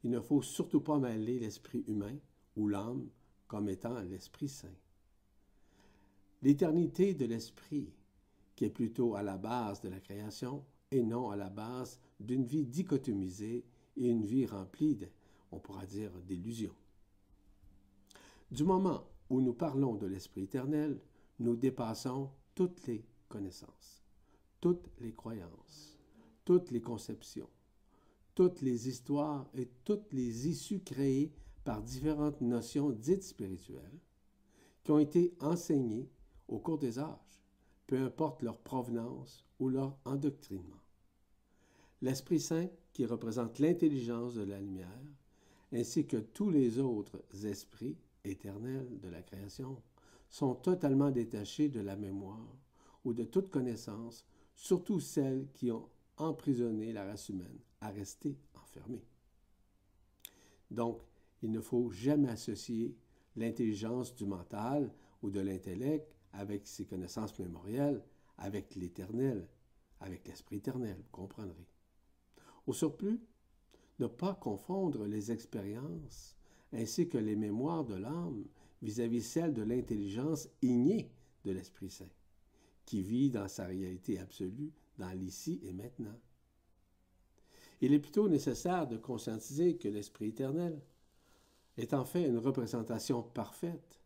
Il 0.04 0.12
ne 0.12 0.20
faut 0.20 0.44
surtout 0.44 0.82
pas 0.82 1.00
mêler 1.00 1.40
l'esprit 1.40 1.84
humain 1.88 2.20
ou 2.56 2.68
l'âme 2.68 3.10
comme 3.48 3.68
étant 3.68 4.00
l'Esprit 4.02 4.50
Saint. 4.50 4.78
L'éternité 6.44 7.16
de 7.16 7.26
l'Esprit, 7.26 7.96
qui 8.56 8.66
est 8.66 8.70
plutôt 8.70 9.16
à 9.16 9.24
la 9.24 9.38
base 9.38 9.82
de 9.82 9.90
la 9.90 10.00
création 10.00 10.64
et 10.92 11.02
non 11.02 11.32
à 11.32 11.36
la 11.36 11.50
base 11.50 12.00
d'une 12.20 12.46
vie 12.46 12.68
dichotomisée 12.68 13.66
et 13.98 14.08
une 14.08 14.24
vie 14.24 14.46
remplie 14.46 14.96
on 15.52 15.60
pourra 15.60 15.86
dire, 15.86 16.12
d'illusion. 16.22 16.74
Du 18.52 18.64
moment 18.64 19.04
où 19.30 19.42
nous 19.42 19.54
parlons 19.54 19.96
de 19.96 20.06
l'Esprit 20.06 20.44
éternel, 20.44 21.00
nous 21.40 21.56
dépassons 21.56 22.30
toutes 22.54 22.86
les 22.88 23.04
connaissances, 23.28 24.04
toutes 24.62 24.90
les 25.00 25.14
croyances, 25.14 25.98
toutes 26.46 26.72
les 26.72 26.82
conceptions, 26.82 27.50
toutes 28.36 28.62
les 28.62 28.88
histoires 28.88 29.48
et 29.54 29.70
toutes 29.84 30.14
les 30.14 30.48
issues 30.48 30.82
créées 30.82 31.34
par 31.64 31.82
différentes 31.82 32.42
notions 32.42 32.92
dites 32.92 33.24
spirituelles 33.24 34.00
qui 34.84 34.92
ont 34.92 35.00
été 35.00 35.36
enseignées 35.40 36.10
au 36.48 36.60
cours 36.60 36.78
des 36.78 37.00
âges, 37.00 37.44
peu 37.88 37.98
importe 37.98 38.44
leur 38.44 38.60
provenance 38.60 39.44
ou 39.60 39.70
leur 39.70 39.98
endoctrinement. 40.06 40.82
L'Esprit 42.02 42.40
Saint, 42.40 42.70
qui 42.94 43.06
représente 43.06 43.58
l'intelligence 43.60 44.36
de 44.36 44.44
la 44.44 44.60
lumière, 44.60 45.02
ainsi 45.74 46.06
que 46.06 46.18
tous 46.18 46.50
les 46.50 46.80
autres 46.80 47.22
esprits 47.46 47.98
éternels 48.24 49.00
de 49.02 49.10
la 49.10 49.22
création, 49.22 49.82
sont 50.30 50.56
totalement 50.56 51.12
détachés 51.12 51.70
de 51.70 51.80
la 51.80 51.96
mémoire 51.96 52.58
ou 53.04 53.14
de 53.14 53.24
toute 53.24 53.50
connaissance, 53.50 54.26
surtout 54.56 55.00
celles 55.00 55.48
qui 55.54 55.72
ont 55.72 55.88
emprisonné 56.18 56.92
la 56.92 57.06
race 57.06 57.30
humaine 57.30 57.60
à 57.82 57.90
rester 57.90 58.38
enfermée. 58.56 59.06
Donc, 60.72 61.02
il 61.42 61.52
ne 61.52 61.62
faut 61.62 61.90
jamais 61.92 62.30
associer 62.30 62.96
l'intelligence 63.36 64.16
du 64.16 64.26
mental 64.26 64.92
ou 65.22 65.30
de 65.30 65.40
l'intellect 65.40 66.16
avec 66.34 66.68
ses 66.68 66.86
connaissances 66.86 67.38
mémorielles, 67.38 68.02
avec 68.38 68.76
l'éternel, 68.76 69.48
avec 70.00 70.28
l'esprit 70.28 70.58
éternel, 70.58 70.98
vous 70.98 71.12
comprendrez. 71.12 71.68
Au 72.68 72.74
surplus, 72.74 73.22
ne 74.00 74.08
pas 74.08 74.34
confondre 74.34 75.06
les 75.06 75.32
expériences 75.32 76.36
ainsi 76.74 77.08
que 77.08 77.18
les 77.18 77.36
mémoires 77.36 77.86
de 77.86 77.96
l'âme 77.96 78.46
vis-à-vis 78.82 79.22
celles 79.22 79.54
de 79.54 79.64
l'intelligence 79.64 80.50
innée 80.62 81.12
de 81.44 81.52
l'Esprit 81.52 81.90
Saint, 81.90 82.10
qui 82.86 83.02
vit 83.02 83.30
dans 83.30 83.48
sa 83.48 83.66
réalité 83.66 84.20
absolue, 84.20 84.74
dans 84.98 85.12
l'ici 85.12 85.60
et 85.64 85.74
maintenant. 85.74 86.20
Il 87.82 87.94
est 87.94 88.00
plutôt 88.00 88.30
nécessaire 88.30 88.88
de 88.88 88.98
conscientiser 88.98 89.78
que 89.78 89.88
l'Esprit 89.88 90.28
éternel 90.28 90.82
est 91.78 91.94
en 91.94 92.06
fait 92.06 92.28
une 92.28 92.38
représentation 92.38 93.22
parfaite 93.22 94.02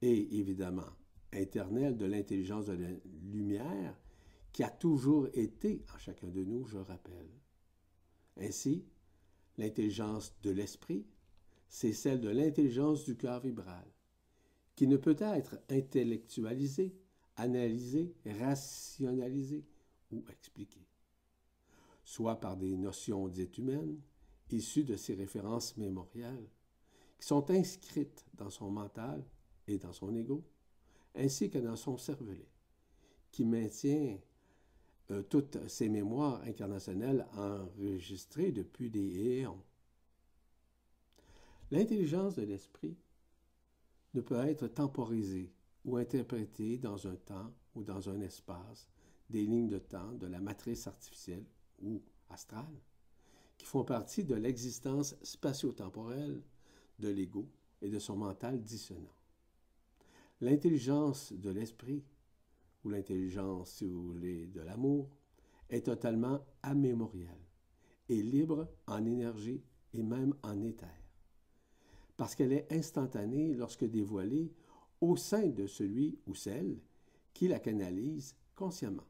et 0.00 0.38
évidemment 0.38 0.90
éternelle 1.32 1.96
de 1.96 2.06
l'intelligence 2.06 2.66
de 2.66 2.74
la 2.74 2.88
lumière 3.30 3.96
qui 4.52 4.62
a 4.62 4.70
toujours 4.70 5.28
été 5.32 5.84
en 5.94 5.98
chacun 5.98 6.28
de 6.28 6.44
nous, 6.44 6.66
je 6.66 6.78
rappelle. 6.78 7.30
Ainsi, 8.36 8.84
L'intelligence 9.58 10.34
de 10.42 10.50
l'esprit, 10.50 11.04
c'est 11.68 11.92
celle 11.92 12.20
de 12.20 12.28
l'intelligence 12.28 13.04
du 13.04 13.16
cœur 13.16 13.40
vibral, 13.40 13.86
qui 14.74 14.86
ne 14.86 14.96
peut 14.96 15.16
être 15.18 15.58
intellectualisée, 15.68 16.94
analysée, 17.36 18.14
rationalisée 18.26 19.64
ou 20.10 20.24
expliquée, 20.30 20.86
soit 22.04 22.40
par 22.40 22.56
des 22.56 22.76
notions 22.76 23.28
dites 23.28 23.58
humaines, 23.58 24.00
issues 24.50 24.84
de 24.84 24.96
ses 24.96 25.14
références 25.14 25.76
mémoriales, 25.76 26.48
qui 27.18 27.26
sont 27.26 27.50
inscrites 27.50 28.24
dans 28.34 28.50
son 28.50 28.70
mental 28.70 29.24
et 29.66 29.78
dans 29.78 29.92
son 29.92 30.14
ego, 30.14 30.44
ainsi 31.14 31.50
que 31.50 31.58
dans 31.58 31.76
son 31.76 31.96
cervelet, 31.96 32.48
qui 33.30 33.44
maintient 33.44 34.18
euh, 35.10 35.22
toutes 35.22 35.68
ces 35.68 35.88
mémoires 35.88 36.40
incarnationnelles 36.42 37.26
enregistrées 37.36 38.52
depuis 38.52 38.90
des 38.90 39.18
éons. 39.40 39.62
L'intelligence 41.70 42.36
de 42.36 42.42
l'esprit 42.42 42.96
ne 44.14 44.20
peut 44.20 44.46
être 44.46 44.68
temporisée 44.68 45.52
ou 45.84 45.96
interprétée 45.96 46.78
dans 46.78 47.06
un 47.06 47.16
temps 47.16 47.50
ou 47.74 47.82
dans 47.82 48.08
un 48.08 48.20
espace, 48.20 48.86
des 49.30 49.44
lignes 49.44 49.68
de 49.68 49.78
temps 49.78 50.12
de 50.12 50.26
la 50.26 50.40
matrice 50.40 50.86
artificielle 50.86 51.46
ou 51.82 52.02
astrale, 52.28 52.80
qui 53.56 53.64
font 53.64 53.84
partie 53.84 54.24
de 54.24 54.34
l'existence 54.34 55.16
spatio-temporelle 55.22 56.42
de 56.98 57.08
l'ego 57.08 57.48
et 57.80 57.88
de 57.88 57.98
son 57.98 58.16
mental 58.16 58.62
dissonant. 58.62 59.16
L'intelligence 60.40 61.32
de 61.32 61.50
l'esprit 61.50 62.04
ou 62.84 62.90
l'intelligence, 62.90 63.70
si 63.70 63.86
vous 63.86 64.02
voulez, 64.02 64.46
de 64.46 64.60
l'amour, 64.60 65.08
est 65.68 65.86
totalement 65.86 66.44
amémoriale 66.62 67.40
et 68.08 68.22
libre 68.22 68.68
en 68.86 69.04
énergie 69.06 69.62
et 69.94 70.02
même 70.02 70.34
en 70.42 70.60
éther, 70.60 70.88
parce 72.16 72.34
qu'elle 72.34 72.52
est 72.52 72.72
instantanée 72.72 73.54
lorsque 73.54 73.84
dévoilée 73.84 74.52
au 75.00 75.16
sein 75.16 75.48
de 75.48 75.66
celui 75.66 76.18
ou 76.26 76.34
celle 76.34 76.78
qui 77.32 77.48
la 77.48 77.58
canalise 77.58 78.36
consciemment. 78.54 79.06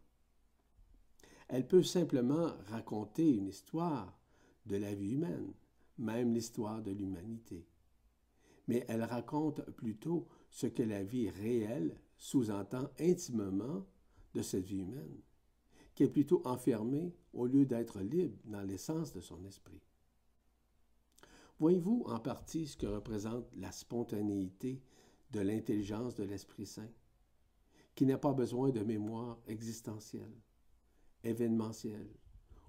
Elle 1.48 1.66
peut 1.66 1.82
simplement 1.82 2.52
raconter 2.68 3.34
une 3.34 3.48
histoire 3.48 4.18
de 4.66 4.76
la 4.76 4.94
vie 4.94 5.12
humaine, 5.12 5.52
même 5.98 6.32
l'histoire 6.32 6.82
de 6.82 6.92
l'humanité. 6.92 7.66
Mais 8.68 8.84
elle 8.88 9.02
raconte 9.02 9.60
plutôt 9.72 10.28
ce 10.50 10.66
que 10.66 10.82
la 10.82 11.02
vie 11.02 11.28
réelle 11.28 12.00
sous-entend 12.22 12.88
intimement 13.00 13.84
de 14.32 14.42
cette 14.42 14.64
vie 14.64 14.78
humaine, 14.78 15.20
qui 15.92 16.04
est 16.04 16.08
plutôt 16.08 16.40
enfermée 16.46 17.12
au 17.32 17.46
lieu 17.46 17.66
d'être 17.66 18.00
libre 18.00 18.38
dans 18.44 18.62
l'essence 18.62 19.12
de 19.12 19.20
son 19.20 19.44
esprit. 19.44 19.82
Voyez-vous 21.58 22.04
en 22.06 22.20
partie 22.20 22.68
ce 22.68 22.76
que 22.76 22.86
représente 22.86 23.52
la 23.56 23.72
spontanéité 23.72 24.80
de 25.32 25.40
l'intelligence 25.40 26.14
de 26.14 26.22
l'Esprit 26.22 26.64
Saint, 26.64 26.92
qui 27.96 28.06
n'a 28.06 28.18
pas 28.18 28.32
besoin 28.32 28.70
de 28.70 28.84
mémoire 28.84 29.40
existentielle, 29.48 30.40
événementielle 31.24 32.14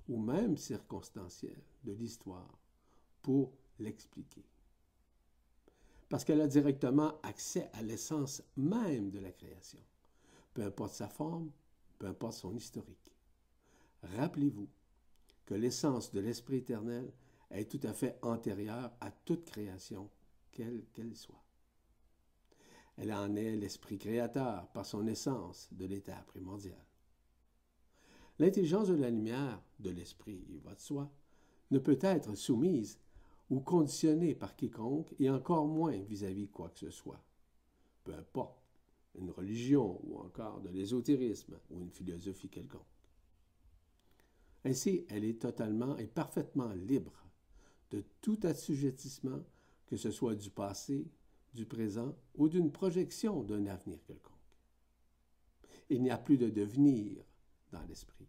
ou 0.08 0.18
même 0.18 0.58
circonstancielle 0.58 1.64
de 1.84 1.92
l'histoire 1.92 2.58
pour 3.22 3.54
l'expliquer? 3.78 4.44
Parce 6.14 6.26
qu'elle 6.26 6.42
a 6.42 6.48
directement 6.48 7.20
accès 7.24 7.72
à 7.74 7.82
l'essence 7.82 8.44
même 8.56 9.10
de 9.10 9.18
la 9.18 9.32
création, 9.32 9.80
peu 10.54 10.62
importe 10.62 10.94
sa 10.94 11.10
forme, 11.10 11.50
peu 11.98 12.06
importe 12.06 12.36
son 12.36 12.56
historique. 12.56 13.12
Rappelez-vous 14.04 14.70
que 15.48 15.56
l'essence 15.56 16.12
de 16.12 16.20
l'Esprit 16.20 16.58
éternel 16.58 17.12
est 17.50 17.66
tout 17.66 17.80
à 17.82 17.94
fait 17.94 18.20
antérieure 18.22 18.92
à 19.02 19.10
toute 19.10 19.44
création, 19.46 20.08
quelle 20.52 20.86
qu'elle 20.94 21.16
soit. 21.16 21.44
Elle 22.96 23.12
en 23.12 23.36
est 23.36 23.56
l'Esprit 23.56 23.98
créateur 23.98 24.68
par 24.68 24.86
son 24.86 25.08
essence 25.08 25.68
de 25.72 25.88
l'état 25.88 26.24
primordial. 26.28 26.86
L'intelligence 28.38 28.90
de 28.90 28.94
la 28.94 29.10
lumière, 29.10 29.60
de 29.80 29.90
l'Esprit, 29.90 30.46
il 30.48 30.60
va 30.60 30.76
de 30.76 30.80
soi, 30.80 31.12
ne 31.72 31.80
peut 31.80 31.98
être 32.00 32.36
soumise 32.36 33.00
ou 33.54 33.60
conditionné 33.60 34.34
par 34.34 34.56
quiconque, 34.56 35.14
et 35.20 35.30
encore 35.30 35.68
moins 35.68 35.98
vis-à-vis 35.98 36.48
quoi 36.48 36.70
que 36.70 36.80
ce 36.80 36.90
soit. 36.90 37.24
Peu 38.04 38.14
importe, 38.16 38.60
une 39.16 39.30
religion 39.30 40.02
ou 40.04 40.18
encore 40.18 40.60
de 40.62 40.70
l'ésotérisme 40.70 41.60
ou 41.70 41.80
une 41.80 41.92
philosophie 41.92 42.50
quelconque. 42.50 42.82
Ainsi, 44.66 45.06
elle 45.10 45.24
est 45.24 45.40
totalement 45.40 45.96
et 45.98 46.08
parfaitement 46.08 46.74
libre 46.74 47.14
de 47.92 48.04
tout 48.22 48.40
assujettissement, 48.42 49.44
que 49.86 49.98
ce 49.98 50.10
soit 50.10 50.36
du 50.36 50.50
passé, 50.50 51.06
du 51.54 51.68
présent 51.68 52.16
ou 52.34 52.50
d'une 52.50 52.72
projection 52.72 53.44
d'un 53.44 53.68
avenir 53.68 54.04
quelconque. 54.04 54.34
Il 55.92 56.02
n'y 56.02 56.10
a 56.10 56.18
plus 56.18 56.38
de 56.38 56.50
devenir 56.50 57.24
dans 57.72 57.84
l'esprit. 57.84 58.28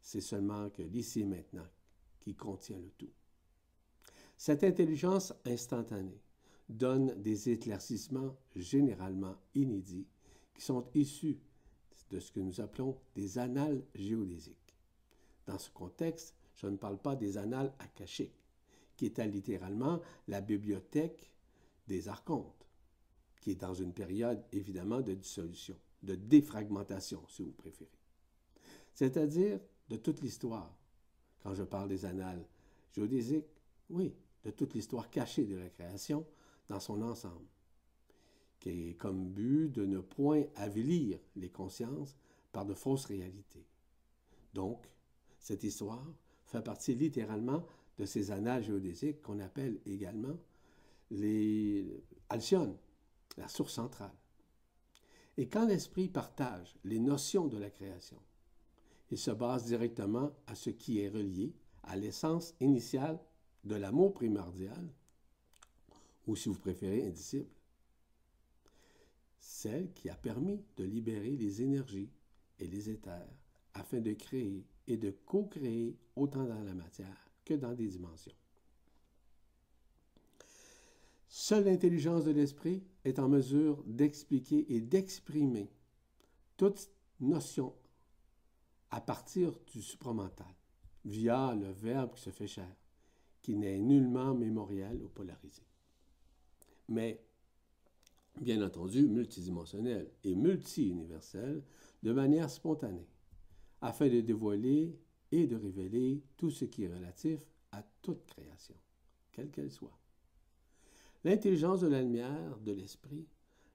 C'est 0.00 0.22
seulement 0.22 0.70
que 0.70 0.82
l'ici 0.82 1.20
et 1.20 1.24
maintenant 1.24 1.66
qui 2.20 2.34
contient 2.34 2.78
le 2.78 2.90
tout. 2.96 3.12
Cette 4.38 4.62
intelligence 4.62 5.34
instantanée 5.44 6.22
donne 6.68 7.20
des 7.20 7.50
éclaircissements 7.50 8.36
généralement 8.54 9.34
inédits 9.56 10.06
qui 10.54 10.62
sont 10.62 10.86
issus 10.94 11.40
de 12.10 12.20
ce 12.20 12.30
que 12.30 12.38
nous 12.38 12.60
appelons 12.60 12.96
des 13.16 13.38
annales 13.38 13.82
géodésiques. 13.96 14.76
Dans 15.44 15.58
ce 15.58 15.70
contexte, 15.70 16.36
je 16.54 16.68
ne 16.68 16.76
parle 16.76 16.98
pas 16.98 17.16
des 17.16 17.36
annales 17.36 17.74
akashiques, 17.80 18.44
qui 18.96 19.06
était 19.06 19.26
littéralement 19.26 20.00
la 20.28 20.40
bibliothèque 20.40 21.32
des 21.88 22.08
archontes, 22.08 22.64
qui 23.40 23.50
est 23.50 23.60
dans 23.60 23.74
une 23.74 23.92
période 23.92 24.44
évidemment 24.52 25.00
de 25.00 25.14
dissolution, 25.14 25.76
de 26.04 26.14
défragmentation, 26.14 27.22
si 27.28 27.42
vous 27.42 27.52
préférez. 27.52 27.90
C'est-à-dire 28.94 29.58
de 29.88 29.96
toute 29.96 30.20
l'histoire. 30.20 30.72
Quand 31.42 31.54
je 31.54 31.64
parle 31.64 31.88
des 31.88 32.04
annales 32.04 32.46
géodésiques, 32.92 33.46
oui, 33.90 34.14
de 34.48 34.52
toute 34.52 34.72
l'histoire 34.72 35.10
cachée 35.10 35.44
de 35.44 35.56
la 35.56 35.68
création 35.68 36.24
dans 36.68 36.80
son 36.80 37.02
ensemble, 37.02 37.46
qui 38.58 38.70
est 38.70 38.94
comme 38.94 39.28
but 39.28 39.68
de 39.68 39.84
ne 39.84 40.00
point 40.00 40.44
avilir 40.56 41.18
les 41.36 41.50
consciences 41.50 42.16
par 42.50 42.64
de 42.64 42.72
fausses 42.72 43.04
réalités. 43.04 43.66
Donc, 44.54 44.88
cette 45.38 45.64
histoire 45.64 46.06
fait 46.46 46.62
partie 46.62 46.94
littéralement 46.94 47.62
de 47.98 48.06
ces 48.06 48.30
annales 48.30 48.64
géodésiques 48.64 49.20
qu'on 49.20 49.38
appelle 49.40 49.80
également 49.84 50.38
les 51.10 52.02
Alcyone, 52.30 52.76
la 53.36 53.48
source 53.48 53.74
centrale. 53.74 54.16
Et 55.36 55.46
quand 55.46 55.66
l'esprit 55.66 56.08
partage 56.08 56.74
les 56.84 56.98
notions 56.98 57.48
de 57.48 57.58
la 57.58 57.68
création, 57.68 58.18
il 59.10 59.18
se 59.18 59.30
base 59.30 59.66
directement 59.66 60.32
à 60.46 60.54
ce 60.54 60.70
qui 60.70 61.00
est 61.00 61.10
relié 61.10 61.54
à 61.82 61.96
l'essence 61.96 62.54
initiale 62.60 63.20
de 63.64 63.74
l'amour 63.74 64.12
primordial, 64.14 64.88
ou 66.26 66.36
si 66.36 66.48
vous 66.48 66.58
préférez, 66.58 67.06
indicible. 67.06 67.50
Celle 69.38 69.92
qui 69.92 70.08
a 70.08 70.14
permis 70.14 70.62
de 70.76 70.84
libérer 70.84 71.36
les 71.36 71.62
énergies 71.62 72.10
et 72.58 72.66
les 72.66 72.90
éthers 72.90 73.28
afin 73.74 74.00
de 74.00 74.12
créer 74.12 74.66
et 74.86 74.96
de 74.96 75.10
co-créer 75.10 75.96
autant 76.16 76.44
dans 76.44 76.62
la 76.62 76.74
matière 76.74 77.30
que 77.44 77.54
dans 77.54 77.74
des 77.74 77.88
dimensions. 77.88 78.32
Seule 81.28 81.64
l'intelligence 81.64 82.24
de 82.24 82.30
l'esprit 82.30 82.82
est 83.04 83.18
en 83.18 83.28
mesure 83.28 83.82
d'expliquer 83.86 84.64
et 84.74 84.80
d'exprimer 84.80 85.70
toute 86.56 86.88
notion 87.20 87.74
à 88.90 89.00
partir 89.00 89.52
du 89.66 89.82
supramental, 89.82 90.54
via 91.04 91.54
le 91.54 91.70
Verbe 91.70 92.14
qui 92.14 92.22
se 92.22 92.30
fait 92.30 92.46
chair, 92.46 92.74
qui 93.48 93.56
n'est 93.56 93.78
nullement 93.78 94.34
mémoriel 94.34 95.02
ou 95.02 95.08
polarisé. 95.08 95.62
Mais, 96.86 97.18
bien 98.38 98.60
entendu, 98.60 99.08
multidimensionnel 99.08 100.10
et 100.22 100.34
multi-universel 100.34 101.64
de 102.02 102.12
manière 102.12 102.50
spontanée, 102.50 103.08
afin 103.80 104.10
de 104.10 104.20
dévoiler 104.20 105.00
et 105.32 105.46
de 105.46 105.56
révéler 105.56 106.22
tout 106.36 106.50
ce 106.50 106.66
qui 106.66 106.84
est 106.84 106.94
relatif 106.94 107.40
à 107.72 107.82
toute 108.02 108.26
création, 108.26 108.74
quelle 109.32 109.50
qu'elle 109.50 109.72
soit. 109.72 109.98
L'intelligence 111.24 111.80
de 111.80 111.88
la 111.88 112.02
lumière, 112.02 112.58
de 112.60 112.72
l'esprit, 112.72 113.24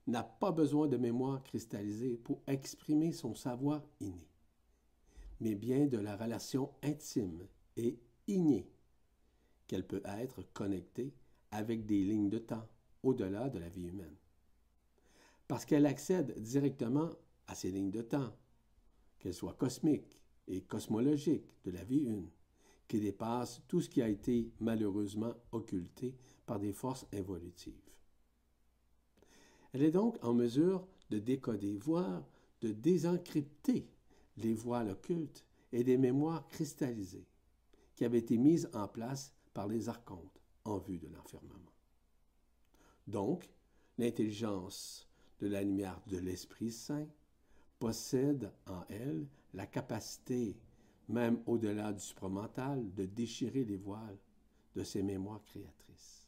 n'a 0.05 0.21
pas 0.21 0.51
besoin 0.51 0.87
de 0.87 0.97
mémoire 0.97 1.41
cristallisée 1.41 2.17
pour 2.17 2.43
exprimer 2.45 3.11
son 3.11 3.33
savoir 3.33 3.81
inné, 3.99 4.29
mais 5.39 5.55
bien 5.55 5.87
de 5.87 5.97
la 5.97 6.15
relation 6.15 6.69
intime 6.83 7.47
et 7.75 7.97
innée 8.27 8.67
qu'elle 9.67 9.85
peut 9.85 10.01
être 10.05 10.43
connectée 10.53 11.13
avec 11.51 11.85
des 11.85 12.03
lignes 12.03 12.29
de 12.29 12.39
temps 12.39 12.67
au-delà 13.03 13.49
de 13.49 13.59
la 13.59 13.69
vie 13.69 13.87
humaine. 13.87 14.15
Parce 15.47 15.65
qu'elle 15.65 15.85
accède 15.85 16.39
directement 16.41 17.09
à 17.47 17.55
ces 17.55 17.71
lignes 17.71 17.91
de 17.91 18.01
temps, 18.01 18.33
qu'elles 19.19 19.33
soient 19.33 19.53
cosmiques 19.53 20.19
et 20.47 20.61
cosmologiques 20.61 21.49
de 21.65 21.71
la 21.71 21.83
vie 21.83 22.03
une, 22.03 22.29
qui 22.87 22.99
dépassent 22.99 23.61
tout 23.67 23.81
ce 23.81 23.89
qui 23.89 24.01
a 24.01 24.09
été 24.09 24.51
malheureusement 24.59 25.33
occulté 25.51 26.15
par 26.45 26.59
des 26.59 26.73
forces 26.73 27.07
involutives. 27.13 27.73
Elle 29.73 29.83
est 29.83 29.91
donc 29.91 30.17
en 30.23 30.33
mesure 30.33 30.85
de 31.09 31.19
décoder, 31.19 31.77
voire 31.77 32.25
de 32.61 32.71
désencrypter 32.71 33.87
les 34.37 34.53
voiles 34.53 34.89
occultes 34.89 35.45
et 35.71 35.83
des 35.83 35.97
mémoires 35.97 36.47
cristallisées 36.47 37.25
qui 37.95 38.05
avaient 38.05 38.19
été 38.19 38.37
mises 38.37 38.69
en 38.73 38.87
place 38.87 39.33
par 39.53 39.67
les 39.67 39.89
archontes 39.89 40.39
en 40.65 40.77
vue 40.77 40.97
de 40.97 41.07
l'enfermement. 41.07 41.71
Donc, 43.07 43.49
l'intelligence 43.97 45.07
de 45.39 45.47
la 45.47 45.61
lumière 45.61 46.01
de 46.07 46.17
l'Esprit 46.17 46.71
Saint 46.71 47.07
possède 47.79 48.51
en 48.67 48.83
elle 48.89 49.27
la 49.53 49.67
capacité, 49.67 50.57
même 51.09 51.41
au-delà 51.45 51.91
du 51.91 51.99
supramental, 51.99 52.93
de 52.93 53.05
déchirer 53.05 53.65
les 53.65 53.77
voiles 53.77 54.17
de 54.75 54.83
ses 54.83 55.03
mémoires 55.03 55.43
créatrices 55.43 56.27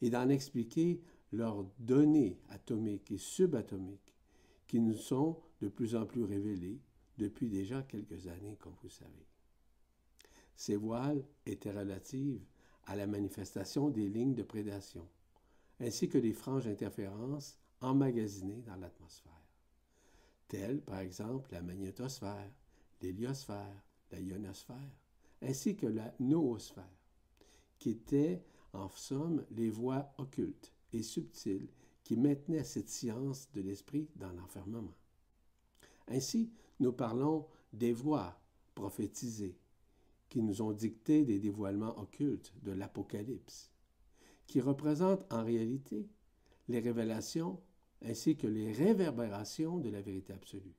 et 0.00 0.10
d'en 0.10 0.28
expliquer 0.28 1.00
leurs 1.32 1.64
données 1.78 2.38
atomiques 2.48 3.10
et 3.10 3.18
subatomiques 3.18 4.14
qui 4.66 4.80
nous 4.80 4.94
sont 4.94 5.40
de 5.60 5.68
plus 5.68 5.96
en 5.96 6.06
plus 6.06 6.22
révélées 6.22 6.80
depuis 7.18 7.48
déjà 7.48 7.82
quelques 7.82 8.28
années, 8.28 8.56
comme 8.56 8.76
vous 8.82 8.88
savez. 8.88 9.27
Ces 10.58 10.74
voiles 10.74 11.24
étaient 11.46 11.70
relatives 11.70 12.44
à 12.86 12.96
la 12.96 13.06
manifestation 13.06 13.90
des 13.90 14.08
lignes 14.08 14.34
de 14.34 14.42
prédation, 14.42 15.06
ainsi 15.78 16.08
que 16.08 16.18
des 16.18 16.32
franges 16.32 16.64
d'interférence 16.64 17.56
emmagasinées 17.80 18.62
dans 18.62 18.74
l'atmosphère, 18.74 19.46
telles 20.48 20.80
par 20.80 20.98
exemple 20.98 21.52
la 21.52 21.62
magnétosphère, 21.62 22.50
l'héliosphère, 23.00 23.84
la 24.10 24.18
ionosphère, 24.18 24.98
ainsi 25.42 25.76
que 25.76 25.86
la 25.86 26.12
noosphère, 26.18 26.90
qui 27.78 27.90
étaient 27.90 28.42
en 28.72 28.88
somme 28.88 29.46
les 29.52 29.70
voies 29.70 30.12
occultes 30.18 30.72
et 30.92 31.04
subtiles 31.04 31.68
qui 32.02 32.16
maintenaient 32.16 32.64
cette 32.64 32.88
science 32.88 33.48
de 33.52 33.60
l'esprit 33.60 34.08
dans 34.16 34.32
l'enfermement. 34.32 34.96
Ainsi, 36.08 36.50
nous 36.80 36.92
parlons 36.92 37.46
des 37.72 37.92
voix 37.92 38.40
prophétisées 38.74 39.56
qui 40.28 40.42
nous 40.42 40.62
ont 40.62 40.72
dicté 40.72 41.24
des 41.24 41.38
dévoilements 41.38 41.98
occultes 41.98 42.52
de 42.62 42.72
l'Apocalypse, 42.72 43.70
qui 44.46 44.60
représentent 44.60 45.26
en 45.32 45.44
réalité 45.44 46.08
les 46.68 46.80
révélations 46.80 47.60
ainsi 48.02 48.36
que 48.36 48.46
les 48.46 48.72
réverbérations 48.72 49.78
de 49.78 49.88
la 49.88 50.00
vérité 50.00 50.32
absolue, 50.32 50.76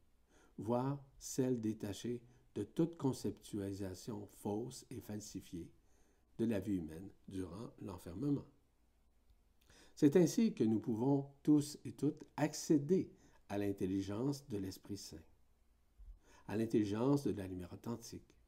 voire 0.58 1.04
celles 1.18 1.60
détachées 1.60 2.22
de 2.56 2.64
toute 2.64 2.98
conceptualisation 2.98 4.28
fausse 4.28 4.86
et 4.90 5.02
falsifiée 5.02 5.70
de 6.38 6.46
la 6.46 6.60
vie 6.60 6.78
humaine 6.78 7.10
durant 7.28 7.72
l'enfermement. 7.82 8.46
C'est 9.96 10.16
ainsi 10.16 10.54
que 10.54 10.64
nous 10.64 10.80
pouvons 10.80 11.28
tous 11.44 11.78
et 11.84 11.92
toutes 11.92 12.24
accéder 12.38 13.12
à 13.50 13.58
l'intelligence 13.58 14.48
de 14.48 14.58
l'Esprit 14.58 14.98
Saint, 14.98 15.24
à 16.48 16.56
l'intelligence 16.56 17.26
de 17.26 17.32
la 17.32 17.48
lumière 17.48 17.74
authentique, 17.74 18.39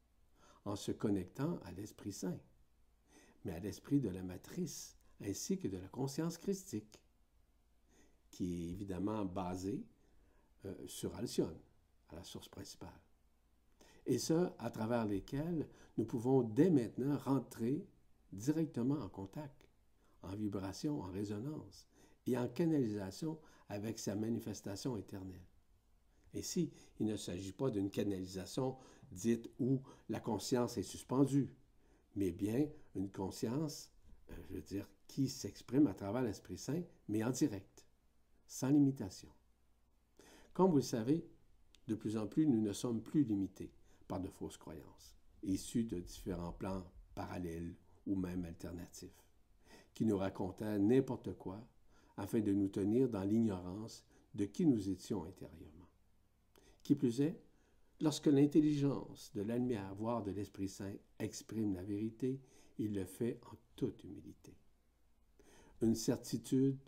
en 0.64 0.76
se 0.76 0.92
connectant 0.92 1.58
à 1.64 1.72
l'Esprit 1.72 2.12
Saint, 2.12 2.38
mais 3.44 3.52
à 3.52 3.60
l'Esprit 3.60 4.00
de 4.00 4.08
la 4.08 4.22
matrice 4.22 4.96
ainsi 5.20 5.58
que 5.58 5.68
de 5.68 5.78
la 5.78 5.88
conscience 5.88 6.38
christique, 6.38 7.00
qui 8.30 8.44
est 8.44 8.70
évidemment 8.72 9.24
basée 9.24 9.84
euh, 10.64 10.74
sur 10.86 11.14
Alcyone, 11.16 11.58
à 12.10 12.16
la 12.16 12.24
source 12.24 12.48
principale 12.48 13.02
et 14.06 14.18
ce, 14.18 14.48
à 14.58 14.70
travers 14.70 15.06
lesquels 15.06 15.68
nous 15.96 16.04
pouvons 16.04 16.42
dès 16.42 16.70
maintenant 16.70 17.18
rentrer 17.18 17.86
directement 18.32 18.98
en 18.98 19.08
contact, 19.08 19.68
en 20.22 20.34
vibration, 20.34 21.00
en 21.00 21.10
résonance 21.10 21.86
et 22.26 22.36
en 22.38 22.48
canalisation 22.48 23.38
avec 23.68 23.98
sa 23.98 24.14
manifestation 24.14 24.96
éternelle. 24.96 25.46
Ici, 26.34 26.72
il 26.98 27.06
ne 27.06 27.16
s'agit 27.16 27.52
pas 27.52 27.70
d'une 27.70 27.90
canalisation 27.90 28.76
dite 29.12 29.50
où 29.58 29.80
la 30.08 30.20
conscience 30.20 30.78
est 30.78 30.82
suspendue, 30.82 31.50
mais 32.16 32.32
bien 32.32 32.68
une 32.94 33.10
conscience, 33.10 33.90
euh, 34.30 34.34
je 34.48 34.54
veux 34.54 34.62
dire, 34.62 34.88
qui 35.06 35.28
s'exprime 35.28 35.86
à 35.86 35.94
travers 35.94 36.22
l'Esprit 36.22 36.58
Saint, 36.58 36.82
mais 37.08 37.22
en 37.22 37.30
direct, 37.30 37.86
sans 38.46 38.68
limitation. 38.68 39.28
Comme 40.54 40.70
vous 40.70 40.76
le 40.76 40.82
savez, 40.82 41.26
de 41.88 41.94
plus 41.94 42.16
en 42.16 42.26
plus, 42.26 42.46
nous 42.46 42.60
ne 42.60 42.72
sommes 42.72 43.02
plus 43.02 43.24
limités 43.24 43.72
par 44.08 44.20
de 44.20 44.28
fausses 44.28 44.56
croyances, 44.56 45.16
issues 45.42 45.84
de 45.84 46.00
différents 46.00 46.52
plans 46.52 46.84
parallèles 47.14 47.74
ou 48.06 48.16
même 48.16 48.44
alternatifs, 48.44 49.24
qui 49.94 50.04
nous 50.04 50.16
racontaient 50.16 50.78
n'importe 50.78 51.34
quoi 51.34 51.66
afin 52.16 52.40
de 52.40 52.52
nous 52.52 52.68
tenir 52.68 53.08
dans 53.08 53.24
l'ignorance 53.24 54.04
de 54.34 54.44
qui 54.44 54.66
nous 54.66 54.88
étions 54.88 55.24
intérieurement. 55.24 55.88
Qui 56.82 56.94
plus 56.94 57.20
est, 57.20 57.40
lorsque 58.02 58.26
l'intelligence 58.26 59.30
de 59.32 59.42
la 59.42 59.56
lumière, 59.56 59.94
voire 59.94 60.24
de 60.24 60.32
l'Esprit 60.32 60.68
Saint, 60.68 60.92
exprime 61.20 61.72
la 61.72 61.84
vérité, 61.84 62.40
il 62.78 62.94
le 62.94 63.04
fait 63.04 63.38
en 63.50 63.56
toute 63.76 64.02
humilité. 64.02 64.52
Une 65.80 65.94
certitude 65.94 66.78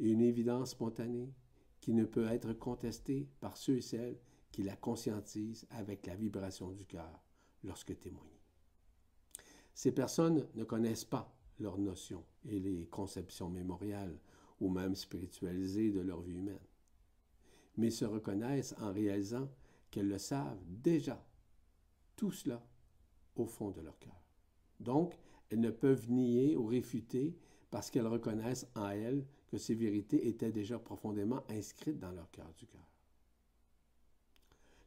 et 0.00 0.10
une 0.10 0.20
évidence 0.20 0.70
spontanée 0.70 1.32
qui 1.80 1.94
ne 1.94 2.04
peut 2.04 2.26
être 2.26 2.52
contestée 2.54 3.28
par 3.40 3.56
ceux 3.56 3.76
et 3.76 3.80
celles 3.80 4.18
qui 4.50 4.64
la 4.64 4.74
conscientise 4.74 5.64
avec 5.70 6.06
la 6.06 6.16
vibration 6.16 6.72
du 6.72 6.84
cœur 6.86 7.22
lorsque 7.62 7.96
témoignée. 8.00 8.42
Ces 9.74 9.92
personnes 9.92 10.48
ne 10.56 10.64
connaissent 10.64 11.04
pas 11.04 11.32
leurs 11.60 11.78
notions 11.78 12.24
et 12.48 12.58
les 12.58 12.86
conceptions 12.86 13.48
mémoriales 13.48 14.18
ou 14.60 14.70
même 14.70 14.96
spiritualisées 14.96 15.92
de 15.92 16.00
leur 16.00 16.20
vie 16.20 16.34
humaine, 16.34 16.58
mais 17.76 17.90
se 17.90 18.04
reconnaissent 18.04 18.74
en 18.80 18.92
réalisant 18.92 19.48
qu'elles 19.90 20.08
le 20.08 20.18
savent 20.18 20.62
déjà, 20.66 21.24
tout 22.16 22.32
cela, 22.32 22.64
au 23.36 23.46
fond 23.46 23.70
de 23.70 23.80
leur 23.80 23.98
cœur. 23.98 24.20
Donc, 24.80 25.18
elles 25.50 25.60
ne 25.60 25.70
peuvent 25.70 26.10
nier 26.10 26.56
ou 26.56 26.66
réfuter 26.66 27.36
parce 27.70 27.90
qu'elles 27.90 28.06
reconnaissent 28.06 28.66
en 28.74 28.90
elles 28.90 29.26
que 29.48 29.58
ces 29.58 29.74
vérités 29.74 30.28
étaient 30.28 30.52
déjà 30.52 30.78
profondément 30.78 31.42
inscrites 31.48 31.98
dans 31.98 32.12
leur 32.12 32.30
cœur 32.30 32.52
du 32.54 32.66
cœur. 32.66 32.86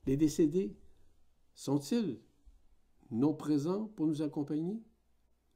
Les 0.06 0.18
décédés 0.18 0.76
sont-ils 1.54 2.20
non 3.12 3.34
présents 3.34 3.88
pour 3.88 4.08
nous 4.08 4.22
accompagner? 4.22 4.82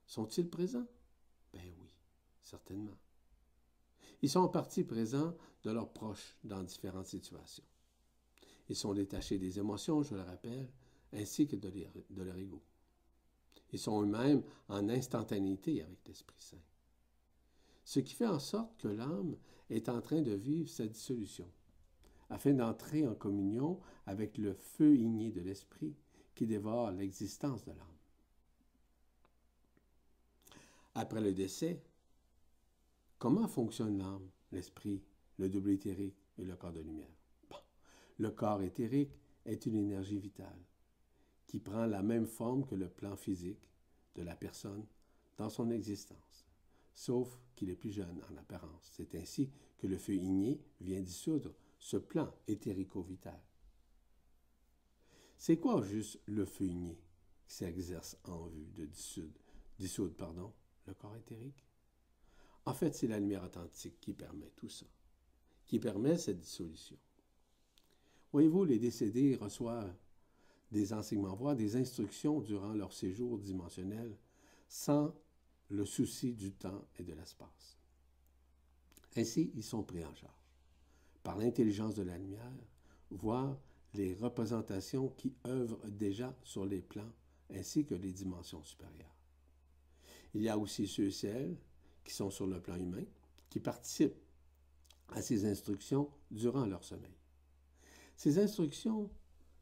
Sont-ils 0.06 0.50
présents? 0.50 0.88
Ben 1.54 1.74
oui, 1.80 1.90
certainement. 2.42 2.98
Ils 4.22 4.30
sont 4.30 4.42
en 4.42 4.50
partie 4.50 4.84
présents 4.84 5.36
de 5.64 5.72
leurs 5.72 5.92
proches 5.92 6.38
dans 6.44 6.64
différentes 6.64 7.08
situations. 7.08 7.64
Ils 8.70 8.76
sont 8.76 8.94
détachés 8.94 9.38
des 9.38 9.60
émotions, 9.60 10.02
je 10.02 10.16
le 10.16 10.22
rappelle, 10.22 10.70
ainsi 11.14 11.48
que 11.48 11.56
de 11.56 11.70
leur, 12.24 12.38
ego. 12.38 12.62
Ils 13.72 13.80
sont 13.80 14.02
eux-mêmes 14.02 14.44
en 14.70 14.90
instantanéité 14.90 15.82
avec 15.84 16.00
l'Esprit 16.08 16.40
Saint. 16.40 16.58
Ce 17.84 18.00
qui 18.00 18.14
fait 18.14 18.28
en 18.28 18.40
sorte 18.40 18.76
que 18.78 18.88
l'âme 18.88 19.38
est 19.70 19.90
en 19.90 20.02
train 20.02 20.22
de 20.22 20.34
vivre 20.34 20.70
sa 20.70 20.88
dissolution, 20.88 21.50
afin 22.30 22.54
d'entrer 22.54 23.08
en 23.08 23.14
communion 23.14 23.80
avec 24.08 24.38
le 24.38 24.54
feu 24.54 24.96
igné 24.96 25.32
de 25.32 25.42
l'Esprit 25.42 25.96
qui 26.34 26.46
dévore 26.46 26.92
l'existence 26.92 27.64
de 27.64 27.72
l'âme. 27.72 27.96
Après 30.96 31.22
le 31.22 31.34
décès, 31.34 31.82
comment 33.18 33.48
fonctionne 33.48 33.98
l'âme, 33.98 34.30
l'esprit, 34.52 35.04
le 35.38 35.50
double 35.50 35.72
éthérique 35.72 36.18
et 36.38 36.46
le 36.46 36.56
corps 36.56 36.72
de 36.72 36.82
lumière? 36.82 37.15
Le 38.18 38.32
corps 38.32 38.62
éthérique 38.62 39.20
est 39.46 39.66
une 39.66 39.76
énergie 39.76 40.20
vitale 40.20 40.66
qui 41.48 41.60
prend 41.60 41.86
la 41.86 42.02
même 42.02 42.26
forme 42.26 42.66
que 42.66 42.76
le 42.76 42.90
plan 42.90 43.16
physique 43.16 43.70
de 44.16 44.24
la 44.24 44.36
personne 44.36 44.86
dans 45.38 45.50
son 45.50 45.70
existence, 45.70 46.48
sauf 46.94 47.40
qu'il 47.56 47.70
est 47.70 47.76
plus 47.76 47.92
jeune 47.92 48.22
en 48.30 48.38
apparence. 48.38 48.90
C'est 48.94 49.16
ainsi 49.16 49.52
que 49.78 49.88
le 49.88 49.98
feu 49.98 50.16
igné 50.16 50.62
vient 50.80 51.02
dissoudre 51.02 51.54
ce 51.78 51.98
plan 51.98 52.34
éthérico-vital. 52.48 53.40
C'est 55.38 55.58
quoi 55.58 55.84
juste 55.84 56.22
le 56.26 56.46
feu 56.46 56.66
igné 56.66 56.98
qui 57.46 57.54
s'exerce 57.54 58.18
en 58.24 58.48
vue 58.48 58.72
de 58.76 58.86
dissoudre, 58.86 59.42
dissoudre 59.78 60.54
le 60.88 60.94
corps 60.94 61.18
éthérique? 61.18 61.66
En 62.66 62.74
fait, 62.74 62.96
c'est 62.96 63.08
la 63.08 63.20
lumière 63.20 63.44
authentique 63.44 64.00
qui 64.00 64.14
permet 64.14 64.50
tout 64.56 64.70
ça, 64.70 64.88
qui 65.66 65.80
permet 65.80 66.18
cette 66.18 66.40
dissolution. 66.40 66.98
Voyez-vous, 68.36 68.66
les 68.66 68.80
décédés 68.80 69.38
reçoivent 69.38 69.96
des 70.70 70.92
enseignements, 70.92 71.38
voire 71.38 71.56
des 71.56 71.78
instructions 71.78 72.42
durant 72.42 72.74
leur 72.74 72.92
séjour 72.92 73.40
dimensionnel 73.40 74.14
sans 74.68 75.16
le 75.70 75.86
souci 75.86 76.34
du 76.34 76.52
temps 76.52 76.84
et 77.00 77.04
de 77.04 77.14
l'espace? 77.14 77.78
Ainsi, 79.16 79.52
ils 79.56 79.64
sont 79.64 79.84
pris 79.84 80.04
en 80.04 80.14
charge 80.14 80.34
par 81.24 81.38
l'intelligence 81.38 81.96
de 81.96 82.04
la 82.04 82.18
lumière, 82.18 82.52
voire 83.10 83.58
les 83.94 84.16
représentations 84.16 85.08
qui 85.16 85.34
œuvrent 85.48 85.88
déjà 85.88 86.36
sur 86.44 86.66
les 86.66 86.82
plans 86.82 87.14
ainsi 87.54 87.86
que 87.86 87.96
les 87.96 88.12
dimensions 88.12 88.66
supérieures. 88.66 89.16
Il 90.34 90.42
y 90.42 90.50
a 90.50 90.58
aussi 90.58 90.88
ceux 90.88 91.06
et 91.06 91.12
celles 91.12 91.56
qui 92.04 92.14
sont 92.14 92.32
sur 92.32 92.48
le 92.48 92.60
plan 92.60 92.76
humain, 92.76 93.06
qui 93.50 93.62
participent 93.62 94.20
à 95.14 95.22
ces 95.22 95.46
instructions 95.46 96.10
durant 96.30 96.66
leur 96.66 96.84
sommeil. 96.84 97.16
Ces 98.16 98.40
instructions, 98.40 99.10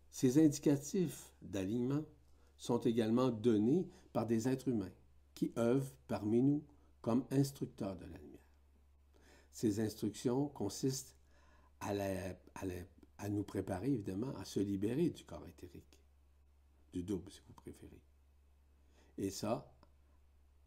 ces 0.09 0.43
indicatifs 0.43 1.33
d'alignement 1.41 2.03
sont 2.57 2.79
également 2.79 3.29
donnés 3.29 3.87
par 4.13 4.25
des 4.27 4.47
êtres 4.47 4.67
humains 4.67 4.91
qui 5.33 5.51
œuvrent 5.57 5.95
parmi 6.07 6.41
nous 6.41 6.63
comme 7.01 7.25
instructeurs 7.31 7.97
de 7.97 8.05
la 8.05 8.17
lumière. 8.17 8.39
Ces 9.51 9.79
instructions 9.79 10.47
consistent 10.49 11.15
à, 11.81 13.29
nous 13.29 13.43
préparer 13.43 13.91
évidemment 13.91 14.33
à 14.37 14.45
se 14.45 14.59
libérer 14.59 15.09
du 15.09 15.25
corps 15.25 15.45
éthérique, 15.47 15.99
du 16.93 17.03
double 17.03 17.31
si 17.31 17.41
vous 17.47 17.53
préférez. 17.53 18.01
Et 19.17 19.29
ça, 19.29 19.71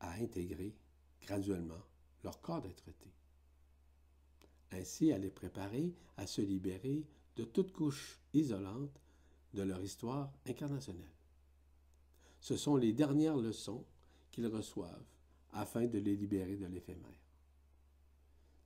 à 0.00 0.12
intégrer 0.14 0.76
graduellement 1.22 1.82
leur 2.22 2.40
corps 2.40 2.60
d'être 2.60 2.86
été. 2.88 3.12
Ainsi, 4.72 5.12
à 5.12 5.18
les 5.18 5.30
préparer 5.30 5.94
à 6.16 6.26
se 6.26 6.42
libérer 6.42 7.06
de 7.36 7.44
toute 7.44 7.72
couche 7.72 8.20
isolante 8.32 9.00
de 9.54 9.62
leur 9.62 9.82
histoire 9.82 10.32
incarnationnelle. 10.46 11.04
Ce 12.40 12.56
sont 12.56 12.76
les 12.76 12.92
dernières 12.92 13.36
leçons 13.36 13.84
qu'ils 14.30 14.46
reçoivent 14.46 15.04
afin 15.52 15.86
de 15.86 15.98
les 15.98 16.16
libérer 16.16 16.56
de 16.56 16.66
l'éphémère, 16.66 17.22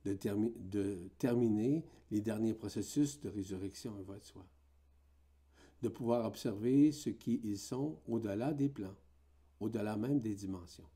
de, 0.05 1.09
terminer 1.17 1.85
les 2.09 2.21
derniers 2.21 2.53
processus 2.53 3.19
de 3.21 3.29
résurrection 3.29 3.91
en 3.97 4.01
voie 4.01 4.19
de 4.19 4.25
soi, 4.25 4.45
de 5.81 5.89
pouvoir 5.89 6.25
observer 6.25 6.91
ce 6.91 7.09
qu'ils 7.09 7.57
sont 7.57 7.97
au-delà 8.07 8.53
des 8.53 8.69
plans, 8.69 8.95
au-delà 9.59 9.95
même 9.95 10.19
des 10.19 10.35
dimensions. 10.35 10.89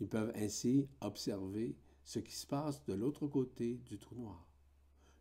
Ils 0.00 0.08
peuvent 0.08 0.32
ainsi 0.34 0.88
observer 1.00 1.76
ce 2.04 2.20
qui 2.20 2.34
se 2.34 2.46
passe 2.46 2.84
de 2.86 2.94
l'autre 2.94 3.26
côté 3.26 3.74
du 3.84 3.98
trou 3.98 4.14
noir, 4.14 4.46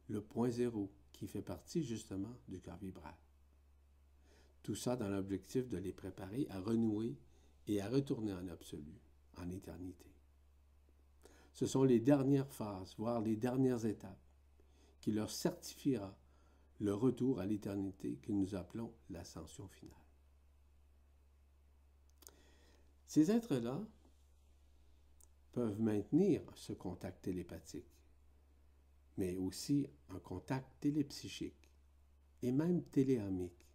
le 0.07 0.21
point 0.21 0.49
zéro, 0.49 0.89
qui 1.17 1.27
fait 1.27 1.41
partie 1.41 1.83
justement 1.83 2.37
du 2.47 2.61
cœur 2.61 2.77
vibral. 2.77 3.15
Tout 4.63 4.75
ça 4.75 4.95
dans 4.95 5.09
l'objectif 5.09 5.67
de 5.67 5.77
les 5.77 5.91
préparer 5.91 6.47
à 6.49 6.59
renouer 6.59 7.17
et 7.67 7.81
à 7.81 7.89
retourner 7.89 8.33
en 8.33 8.47
absolu, 8.47 9.01
en 9.37 9.49
éternité. 9.49 10.05
Ce 11.53 11.65
sont 11.65 11.83
les 11.83 11.99
dernières 11.99 12.51
phases, 12.53 12.93
voire 12.97 13.19
les 13.19 13.35
dernières 13.35 13.85
étapes, 13.85 14.21
qui 15.01 15.11
leur 15.11 15.31
certifiera 15.31 16.15
le 16.79 16.93
retour 16.93 17.39
à 17.39 17.45
l'éternité 17.45 18.17
que 18.17 18.31
nous 18.31 18.55
appelons 18.55 18.93
l'ascension 19.09 19.67
finale. 19.67 19.95
Ces 23.07 23.31
êtres-là 23.31 23.81
peuvent 25.53 25.81
maintenir 25.81 26.43
ce 26.55 26.73
contact 26.73 27.23
télépathique 27.23 27.96
mais 29.17 29.35
aussi 29.35 29.87
un 30.09 30.19
contact 30.19 30.67
télépsychique 30.79 31.71
et 32.41 32.51
même 32.51 32.83
téléamique 32.83 33.67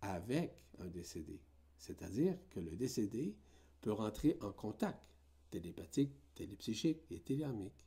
avec 0.00 0.64
un 0.78 0.88
décédé. 0.88 1.40
C'est-à-dire 1.78 2.36
que 2.50 2.60
le 2.60 2.74
décédé 2.76 3.36
peut 3.80 3.92
rentrer 3.92 4.38
en 4.40 4.52
contact 4.52 5.06
télépathique, 5.50 6.12
télépsychique 6.34 7.04
et 7.10 7.20
téléamique. 7.20 7.86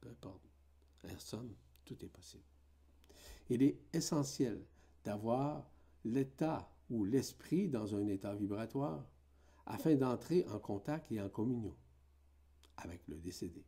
Peu 0.00 0.08
importe. 0.08 0.42
En 1.04 1.18
somme, 1.18 1.54
tout 1.84 2.04
est 2.04 2.08
possible. 2.08 2.42
Il 3.48 3.62
est 3.62 3.78
essentiel 3.92 4.64
d'avoir 5.04 5.70
l'état 6.04 6.68
ou 6.90 7.04
l'esprit 7.04 7.68
dans 7.68 7.94
un 7.94 8.06
état 8.08 8.34
vibratoire 8.34 9.06
afin 9.66 9.94
d'entrer 9.94 10.44
en 10.48 10.58
contact 10.58 11.10
et 11.12 11.20
en 11.20 11.28
communion 11.28 11.76
avec 12.76 13.06
le 13.06 13.18
décédé 13.18 13.64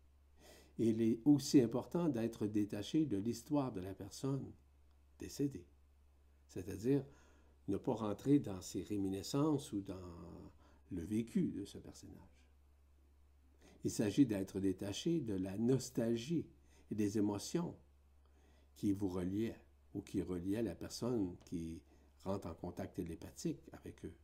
il 0.79 1.03
est 1.03 1.21
aussi 1.25 1.61
important 1.61 2.09
d'être 2.09 2.47
détaché 2.47 3.05
de 3.05 3.17
l'histoire 3.17 3.73
de 3.73 3.81
la 3.81 3.95
personne 3.95 4.53
décédée. 5.19 5.67
C'est-à-dire 6.49 7.05
ne 7.67 7.77
pas 7.77 7.95
rentrer 7.95 8.39
dans 8.39 8.61
ses 8.61 8.83
réminiscences 8.83 9.73
ou 9.73 9.81
dans 9.81 10.53
le 10.91 11.03
vécu 11.03 11.51
de 11.51 11.65
ce 11.65 11.79
personnage. 11.79 12.17
Il 13.85 13.91
s'agit 13.91 14.27
d'être 14.27 14.61
détaché 14.61 15.21
de 15.21 15.35
la 15.35 15.57
nostalgie 15.59 16.47
et 16.91 16.95
des 16.95 17.19
émotions 17.19 17.77
qui 18.77 18.93
vous 18.93 19.09
reliaient 19.09 19.61
ou 19.95 20.03
qui 20.03 20.23
reliaient 20.23 20.63
la 20.63 20.75
personne 20.75 21.37
qui 21.45 21.81
rentre 22.25 22.49
en 22.49 22.55
contact 22.55 22.97
télépathique 22.97 23.61
avec 23.73 24.05
eux, 24.05 24.15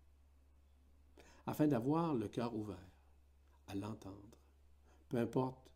afin 1.47 1.67
d'avoir 1.67 2.15
le 2.15 2.29
cœur 2.29 2.55
ouvert 2.55 2.91
à 3.67 3.75
l'entendre, 3.75 4.39
peu 5.09 5.19
importe 5.19 5.71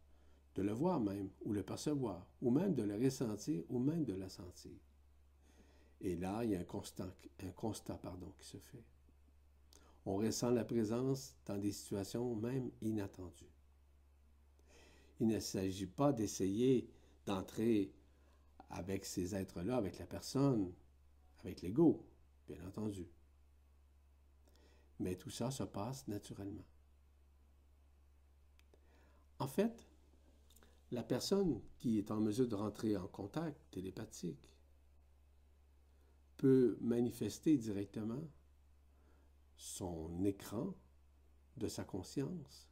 de 0.59 0.65
le 0.65 0.73
voir 0.73 0.99
même, 0.99 1.31
ou 1.45 1.53
le 1.53 1.63
percevoir, 1.63 2.27
ou 2.43 2.51
même 2.51 2.75
de 2.75 2.83
le 2.83 2.97
ressentir, 2.97 3.63
ou 3.69 3.79
même 3.79 4.05
de 4.05 4.15
la 4.15 4.29
sentir. 4.29 4.73
Et 6.01 6.17
là, 6.17 6.43
il 6.43 6.51
y 6.51 6.57
a 6.57 6.59
un 6.59 6.65
constat, 6.65 7.15
un 7.45 7.51
constat 7.53 7.95
pardon, 7.95 8.33
qui 8.37 8.45
se 8.45 8.57
fait. 8.57 8.83
On 10.05 10.17
ressent 10.17 10.51
la 10.51 10.65
présence 10.65 11.37
dans 11.47 11.59
des 11.59 11.71
situations 11.71 12.35
même 12.35 12.73
inattendues. 12.83 13.53
Il 15.21 15.29
ne 15.29 15.39
s'agit 15.39 15.87
pas 15.87 16.13
d'essayer 16.13 16.91
d'entrer 17.25 17.93
avec 18.71 19.05
ces 19.05 19.37
êtres-là, 19.37 19.77
avec 19.77 19.97
la 20.01 20.07
personne, 20.07 20.73
avec 21.39 21.63
l'ego, 21.63 22.05
bien 22.49 22.67
entendu. 22.67 23.07
Mais 24.99 25.15
tout 25.15 25.31
ça 25.31 25.53
se 25.53 25.63
passe 25.63 26.09
naturellement. 26.09 26.67
En 29.39 29.47
fait, 29.47 29.88
la 30.91 31.03
personne 31.03 31.61
qui 31.77 31.99
est 31.99 32.11
en 32.11 32.21
mesure 32.21 32.49
de 32.49 32.55
rentrer 32.55 32.97
en 32.97 33.07
contact 33.07 33.61
télépathique 33.71 34.57
peut 36.37 36.79
manifester 36.81 37.57
directement 37.59 38.23
son 39.57 40.25
écran 40.25 40.75
de 41.57 41.69
sa 41.69 41.85
conscience 41.85 42.69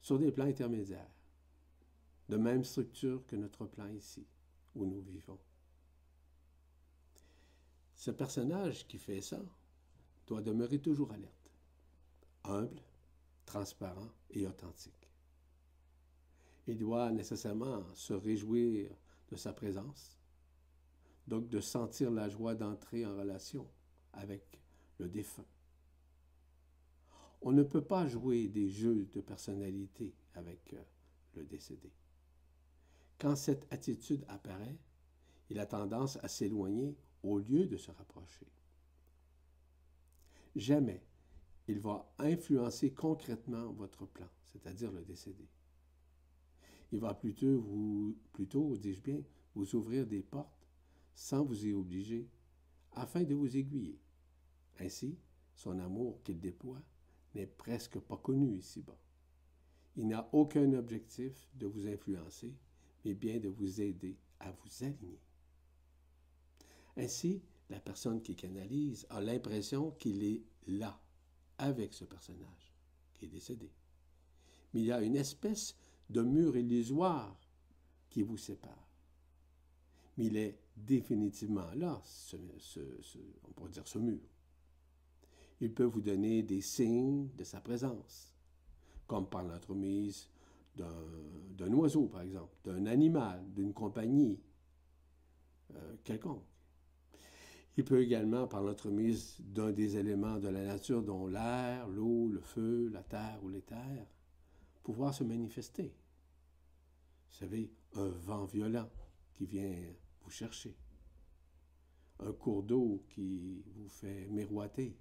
sur 0.00 0.18
des 0.18 0.32
plans 0.32 0.46
intermédiaires, 0.46 1.14
de 2.28 2.36
même 2.36 2.64
structure 2.64 3.24
que 3.26 3.36
notre 3.36 3.66
plan 3.66 3.88
ici, 3.88 4.26
où 4.74 4.84
nous 4.84 5.00
vivons. 5.00 5.38
Ce 7.94 8.10
personnage 8.10 8.86
qui 8.86 8.98
fait 8.98 9.20
ça 9.20 9.40
doit 10.26 10.42
demeurer 10.42 10.80
toujours 10.80 11.12
alerte, 11.12 11.50
humble, 12.42 12.82
transparent 13.46 14.10
et 14.30 14.46
authentique. 14.46 15.03
Il 16.66 16.78
doit 16.78 17.10
nécessairement 17.10 17.84
se 17.94 18.14
réjouir 18.14 18.90
de 19.30 19.36
sa 19.36 19.52
présence, 19.52 20.18
donc 21.26 21.48
de 21.48 21.60
sentir 21.60 22.10
la 22.10 22.28
joie 22.28 22.54
d'entrer 22.54 23.04
en 23.04 23.16
relation 23.16 23.68
avec 24.12 24.60
le 24.98 25.08
défunt. 25.08 25.46
On 27.42 27.52
ne 27.52 27.62
peut 27.62 27.84
pas 27.84 28.06
jouer 28.06 28.48
des 28.48 28.68
jeux 28.68 29.06
de 29.12 29.20
personnalité 29.20 30.14
avec 30.34 30.72
euh, 30.72 30.82
le 31.34 31.44
décédé. 31.44 31.92
Quand 33.18 33.36
cette 33.36 33.70
attitude 33.70 34.24
apparaît, 34.28 34.78
il 35.50 35.58
a 35.58 35.66
tendance 35.66 36.16
à 36.22 36.28
s'éloigner 36.28 36.96
au 37.22 37.38
lieu 37.38 37.66
de 37.66 37.76
se 37.76 37.90
rapprocher. 37.90 38.46
Jamais 40.56 41.02
il 41.66 41.80
va 41.80 42.10
influencer 42.18 42.92
concrètement 42.92 43.72
votre 43.72 44.06
plan, 44.06 44.28
c'est-à-dire 44.52 44.92
le 44.92 45.02
décédé. 45.02 45.48
Il 46.94 47.00
va 47.00 47.12
plutôt 47.12 47.58
vous, 47.58 48.16
dis-je 48.76 49.00
bien, 49.00 49.20
vous 49.56 49.74
ouvrir 49.74 50.06
des 50.06 50.22
portes 50.22 50.68
sans 51.12 51.44
vous 51.44 51.66
y 51.66 51.72
obliger, 51.72 52.28
afin 52.92 53.24
de 53.24 53.34
vous 53.34 53.56
aiguiller. 53.56 53.98
Ainsi, 54.78 55.18
son 55.56 55.80
amour 55.80 56.22
qu'il 56.22 56.38
déploie 56.38 56.80
n'est 57.34 57.48
presque 57.48 57.98
pas 57.98 58.16
connu 58.16 58.54
ici-bas. 58.54 58.96
Il 59.96 60.06
n'a 60.06 60.28
aucun 60.32 60.72
objectif 60.74 61.48
de 61.56 61.66
vous 61.66 61.88
influencer, 61.88 62.54
mais 63.04 63.14
bien 63.14 63.40
de 63.40 63.48
vous 63.48 63.80
aider 63.80 64.16
à 64.38 64.52
vous 64.52 64.84
aligner. 64.84 65.18
Ainsi, 66.96 67.42
la 67.70 67.80
personne 67.80 68.22
qui 68.22 68.36
canalise 68.36 69.04
a 69.10 69.20
l'impression 69.20 69.90
qu'il 69.98 70.22
est 70.22 70.44
là, 70.68 71.02
avec 71.58 71.92
ce 71.92 72.04
personnage, 72.04 72.72
qui 73.14 73.24
est 73.24 73.28
décédé. 73.28 73.72
Mais 74.72 74.80
il 74.82 74.86
y 74.86 74.92
a 74.92 75.02
une 75.02 75.16
espèce 75.16 75.76
de 76.10 76.22
mur 76.22 76.56
illusoire 76.56 77.36
qui 78.10 78.22
vous 78.22 78.36
sépare. 78.36 78.88
Mais 80.16 80.26
il 80.26 80.36
est 80.36 80.58
définitivement 80.76 81.70
là, 81.74 82.00
ce, 82.04 82.36
on 83.44 83.52
pourrait 83.52 83.70
dire 83.70 83.86
ce 83.86 83.98
mur. 83.98 84.20
Il 85.60 85.72
peut 85.72 85.84
vous 85.84 86.00
donner 86.00 86.42
des 86.42 86.60
signes 86.60 87.28
de 87.36 87.44
sa 87.44 87.60
présence, 87.60 88.34
comme 89.06 89.28
par 89.28 89.42
l'entremise 89.42 90.28
d'un 90.76 91.72
oiseau, 91.72 92.06
par 92.06 92.22
exemple, 92.22 92.54
d'un 92.64 92.86
animal, 92.86 93.44
d'une 93.52 93.72
compagnie 93.72 94.40
euh, 95.74 95.96
quelconque. 96.02 96.42
Il 97.76 97.84
peut 97.84 98.00
également, 98.00 98.46
par 98.46 98.62
l'entremise 98.62 99.36
d'un 99.40 99.72
des 99.72 99.96
éléments 99.96 100.38
de 100.38 100.48
la 100.48 100.64
nature, 100.64 101.02
dont 101.02 101.26
l'air, 101.26 101.88
l'eau, 101.88 102.28
le 102.28 102.40
feu, 102.40 102.88
la 102.92 103.02
terre 103.02 103.40
ou 103.42 103.48
l'éther, 103.48 104.06
pouvoir 104.84 105.12
se 105.12 105.24
manifester. 105.24 105.92
Vous 107.28 107.36
savez, 107.36 107.72
un 107.94 108.08
vent 108.08 108.44
violent 108.44 108.88
qui 109.32 109.46
vient 109.46 109.74
vous 110.22 110.30
chercher, 110.30 110.76
un 112.20 112.32
cours 112.32 112.62
d'eau 112.62 113.04
qui 113.08 113.64
vous 113.74 113.88
fait 113.88 114.28
miroiter, 114.28 114.96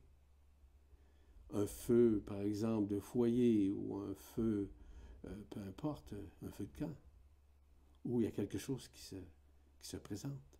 un 1.51 1.67
feu, 1.67 2.23
par 2.25 2.41
exemple, 2.41 2.87
de 2.87 2.99
foyer 2.99 3.71
ou 3.71 3.97
un 3.97 4.15
feu, 4.15 4.71
euh, 5.25 5.43
peu 5.51 5.59
importe, 5.59 6.15
un 6.41 6.49
feu 6.49 6.65
de 6.65 6.75
camp, 6.75 6.95
où 8.03 8.19
il 8.19 8.23
y 8.23 8.27
a 8.27 8.31
quelque 8.31 8.57
chose 8.57 8.87
qui 8.87 9.03
se, 9.03 9.17
qui 9.79 9.87
se 9.87 9.97
présente, 9.97 10.59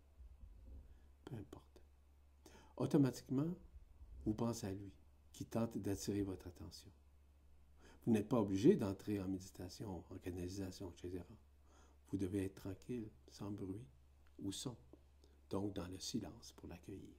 peu 1.24 1.34
importe 1.34 1.74
automatiquement, 2.76 3.54
vous 4.24 4.34
pensez 4.34 4.66
à 4.66 4.72
lui, 4.72 4.92
qui 5.32 5.44
tente 5.44 5.78
d'attirer 5.78 6.22
votre 6.22 6.46
attention. 6.46 6.90
Vous 8.04 8.12
n'êtes 8.12 8.28
pas 8.28 8.40
obligé 8.40 8.76
d'entrer 8.76 9.20
en 9.20 9.28
méditation, 9.28 10.04
en 10.10 10.18
canalisation, 10.18 10.90
etc. 10.90 11.24
Vous 12.10 12.18
devez 12.18 12.44
être 12.44 12.56
tranquille, 12.56 13.08
sans 13.30 13.50
bruit 13.50 13.84
ou 14.40 14.52
son, 14.52 14.76
donc 15.48 15.72
dans 15.72 15.88
le 15.88 15.98
silence 15.98 16.52
pour 16.52 16.68
l'accueillir. 16.68 17.14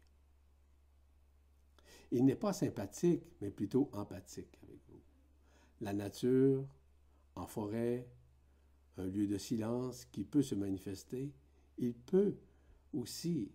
Il 2.11 2.25
n'est 2.25 2.35
pas 2.35 2.53
sympathique, 2.53 3.23
mais 3.41 3.49
plutôt 3.49 3.89
empathique 3.93 4.59
avec 4.63 4.79
vous. 4.89 5.01
La 5.81 5.93
nature, 5.93 6.67
en 7.35 7.47
forêt, 7.47 8.07
un 8.97 9.07
lieu 9.07 9.27
de 9.27 9.37
silence 9.37 10.05
qui 10.05 10.23
peut 10.23 10.43
se 10.43 10.55
manifester, 10.55 11.33
il 11.77 11.93
peut 11.93 12.37
aussi 12.93 13.51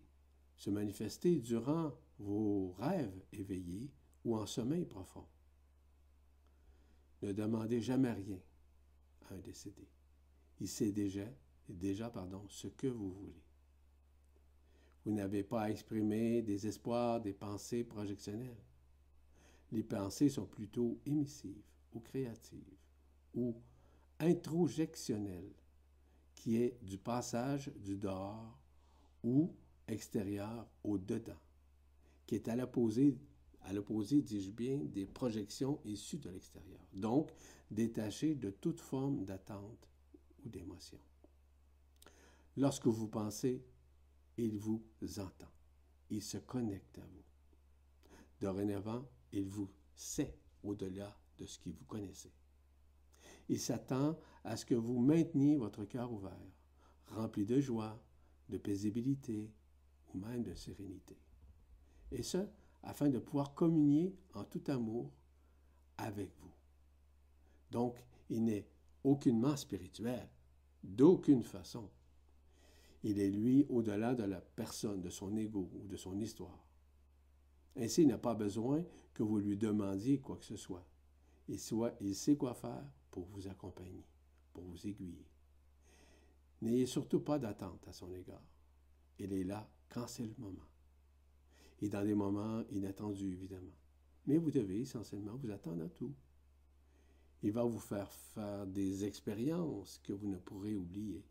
se 0.57 0.69
manifester 0.69 1.39
durant 1.39 1.93
vos 2.19 2.73
rêves 2.73 3.23
éveillés 3.33 3.91
ou 4.25 4.37
en 4.37 4.47
sommeil 4.47 4.85
profond. 4.85 5.25
Ne 7.23 7.33
demandez 7.33 7.81
jamais 7.81 8.13
rien 8.13 8.41
à 9.29 9.35
un 9.35 9.39
décédé. 9.39 9.87
Il 10.61 10.69
sait 10.69 10.93
déjà, 10.93 11.27
déjà 11.69 12.11
pardon, 12.11 12.45
ce 12.49 12.69
que 12.69 12.87
vous 12.87 13.13
voulez. 13.13 13.43
Vous 15.05 15.13
n'avez 15.13 15.43
pas 15.43 15.63
à 15.63 15.71
exprimer 15.71 16.43
des 16.43 16.67
espoirs, 16.67 17.21
des 17.21 17.33
pensées 17.33 17.85
projectionnelles. 17.85 18.63
Les 19.73 19.83
pensées 19.83 20.29
sont 20.29 20.47
plutôt 20.47 21.01
émissives 21.07 21.63
ou 21.93 22.01
créatives 22.01 22.77
ou 23.35 23.57
introjectionnelles, 24.19 25.55
qui 26.35 26.57
est 26.57 26.79
du 26.83 26.99
passage 26.99 27.71
du 27.77 27.97
dehors 27.97 28.59
ou 29.23 29.55
extérieur 29.89 30.67
au 30.83 30.99
dedans, 30.99 31.41
qui 32.27 32.35
est 32.35 32.49
à 32.49 32.57
l'opposé, 32.57 33.17
à 33.63 33.73
l'opposé, 33.73 34.23
dis-je 34.23 34.51
bien, 34.51 34.79
des 34.79 35.07
projections 35.07 35.81
issues 35.85 36.19
de 36.19 36.31
l'extérieur, 36.31 36.81
donc 36.93 37.31
détaché 37.71 38.35
de 38.35 38.51
toute 38.51 38.81
forme 38.81 39.25
d'attente 39.25 39.89
ou 40.45 40.49
d'émotion. 40.49 40.99
Lorsque 42.57 42.87
vous 42.87 43.09
pensez, 43.09 43.65
il 44.37 44.59
vous 44.59 44.83
entend, 45.19 45.51
il 46.11 46.23
se 46.23 46.39
connecte 46.39 46.99
à 46.99 47.07
vous. 47.07 47.25
Dorénavant, 48.41 49.07
il 49.33 49.49
vous 49.49 49.71
sait 49.95 50.37
au-delà 50.63 51.17
de 51.39 51.47
ce 51.47 51.59
que 51.59 51.71
vous 51.71 51.85
connaissez. 51.85 52.33
Il 53.49 53.59
s'attend 53.59 54.19
à 54.45 54.57
ce 54.57 54.65
que 54.65 54.75
vous 54.75 54.99
mainteniez 54.99 55.57
votre 55.57 55.85
cœur 55.85 56.13
ouvert, 56.13 56.53
rempli 57.09 57.45
de 57.45 57.61
joie, 57.61 58.03
de 58.49 58.59
paisibilité, 58.59 59.51
ou 60.15 60.19
même 60.19 60.43
de 60.43 60.55
sérénité. 60.55 61.17
Et 62.11 62.23
ce, 62.23 62.39
afin 62.83 63.09
de 63.09 63.19
pouvoir 63.19 63.55
communier 63.55 64.15
en 64.35 64.45
tout 64.45 64.63
amour 64.69 65.13
avec 65.99 66.31
vous. 66.41 66.51
Donc, 67.71 68.03
il 68.29 68.45
n'est 68.45 68.67
aucunement 69.05 69.57
spirituel, 69.57 70.29
d'aucune 70.83 71.43
façon. 71.43 71.89
Il 73.03 73.19
est, 73.19 73.31
lui, 73.31 73.67
au-delà 73.69 74.15
de 74.15 74.25
la 74.25 74.41
personne, 74.41 75.01
de 75.01 75.11
son 75.11 75.37
ego 75.37 75.71
ou 75.75 75.87
de 75.87 75.97
son 75.97 76.19
histoire. 76.19 76.67
Ainsi, 77.77 78.03
il 78.03 78.09
n'a 78.09 78.19
pas 78.19 78.35
besoin 78.35 78.85
que 79.15 79.23
vous 79.23 79.39
lui 79.39 79.57
demandiez 79.57 80.21
quoi 80.21 80.37
que 80.37 80.45
ce 80.45 80.57
soit. 80.57 80.87
Il, 81.49 81.59
soit, 81.59 81.95
il 82.01 82.15
sait 82.15 82.37
quoi 82.37 82.55
faire 82.55 82.85
pour 83.11 83.25
vous 83.27 83.49
accompagner, 83.49 84.05
pour 84.53 84.65
vous 84.65 84.87
aiguiller. 84.87 85.27
N'ayez 86.63 86.87
surtout 86.87 87.21
pas 87.21 87.39
d'attente 87.39 87.87
à 87.89 87.93
son 87.93 88.13
égard. 88.13 88.43
Il 89.19 89.33
est 89.33 89.45
là 89.45 89.69
quand 89.89 90.07
c'est 90.07 90.27
le 90.27 90.35
moment. 90.39 90.70
Et 91.81 91.89
dans 91.89 92.05
des 92.05 92.15
moments 92.15 92.63
inattendus, 92.71 93.33
évidemment. 93.33 93.77
Mais 94.27 94.37
vous 94.37 94.51
devez 94.51 94.81
essentiellement 94.81 95.37
vous 95.37 95.51
attendre 95.51 95.85
à 95.85 95.89
tout. 95.89 96.15
Il 97.43 97.53
va 97.53 97.65
vous 97.65 97.79
faire 97.79 98.11
faire 98.13 98.67
des 98.67 99.05
expériences 99.05 99.99
que 100.05 100.13
vous 100.13 100.29
ne 100.29 100.37
pourrez 100.37 100.77
oublier. 100.77 101.25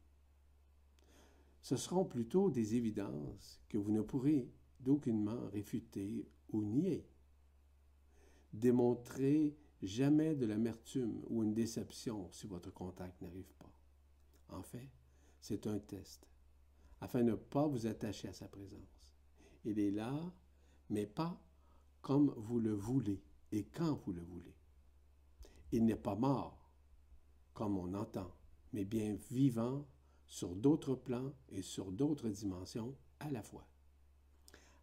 Ce 1.61 1.75
seront 1.75 2.05
plutôt 2.05 2.49
des 2.49 2.75
évidences 2.75 3.61
que 3.69 3.77
vous 3.77 3.91
ne 3.91 4.01
pourrez 4.01 4.49
d'aucunement 4.79 5.47
réfuter 5.49 6.27
ou 6.51 6.63
nier. 6.63 7.05
Démontrez 8.53 9.55
jamais 9.83 10.35
de 10.35 10.45
l'amertume 10.45 11.21
ou 11.27 11.43
une 11.43 11.53
déception 11.53 12.29
si 12.31 12.47
votre 12.47 12.71
contact 12.71 13.21
n'arrive 13.21 13.53
pas. 13.59 13.71
En 14.49 14.63
fait, 14.63 14.89
c'est 15.39 15.67
un 15.67 15.79
test 15.79 16.27
afin 17.01 17.23
de 17.23 17.31
ne 17.31 17.35
pas 17.35 17.67
vous 17.67 17.85
attacher 17.85 18.27
à 18.27 18.33
sa 18.33 18.47
présence. 18.47 18.98
Il 19.69 19.77
est 19.77 19.91
là, 19.91 20.33
mais 20.89 21.05
pas 21.05 21.39
comme 22.01 22.33
vous 22.37 22.59
le 22.59 22.73
voulez 22.73 23.21
et 23.51 23.65
quand 23.65 23.93
vous 24.03 24.13
le 24.13 24.23
voulez. 24.23 24.55
Il 25.71 25.85
n'est 25.85 25.95
pas 25.95 26.15
mort, 26.15 26.71
comme 27.53 27.77
on 27.77 27.93
entend, 27.93 28.33
mais 28.73 28.83
bien 28.83 29.15
vivant 29.29 29.85
sur 30.25 30.55
d'autres 30.55 30.95
plans 30.95 31.31
et 31.49 31.61
sur 31.61 31.91
d'autres 31.91 32.29
dimensions 32.29 32.95
à 33.19 33.29
la 33.29 33.43
fois. 33.43 33.67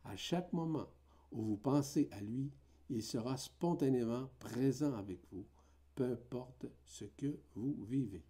À 0.05 0.15
chaque 0.17 0.53
moment 0.53 0.87
où 1.33 1.43
vous 1.43 1.57
pensez 1.57 2.09
à 2.13 2.21
lui, 2.21 2.53
il 2.89 3.03
sera 3.03 3.37
spontanément 3.37 4.31
présent 4.39 4.95
avec 4.95 5.19
vous, 5.33 5.49
peu 5.97 6.13
importe 6.13 6.67
ce 6.85 7.07
que 7.07 7.41
vous 7.57 7.75
vivez. 7.87 8.25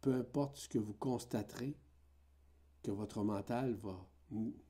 Peu 0.00 0.14
importe 0.14 0.56
ce 0.56 0.68
que 0.70 0.78
vous 0.78 0.94
constaterez, 0.94 1.76
que 2.82 2.90
votre 2.90 3.22
mental 3.22 3.74
va 3.74 4.08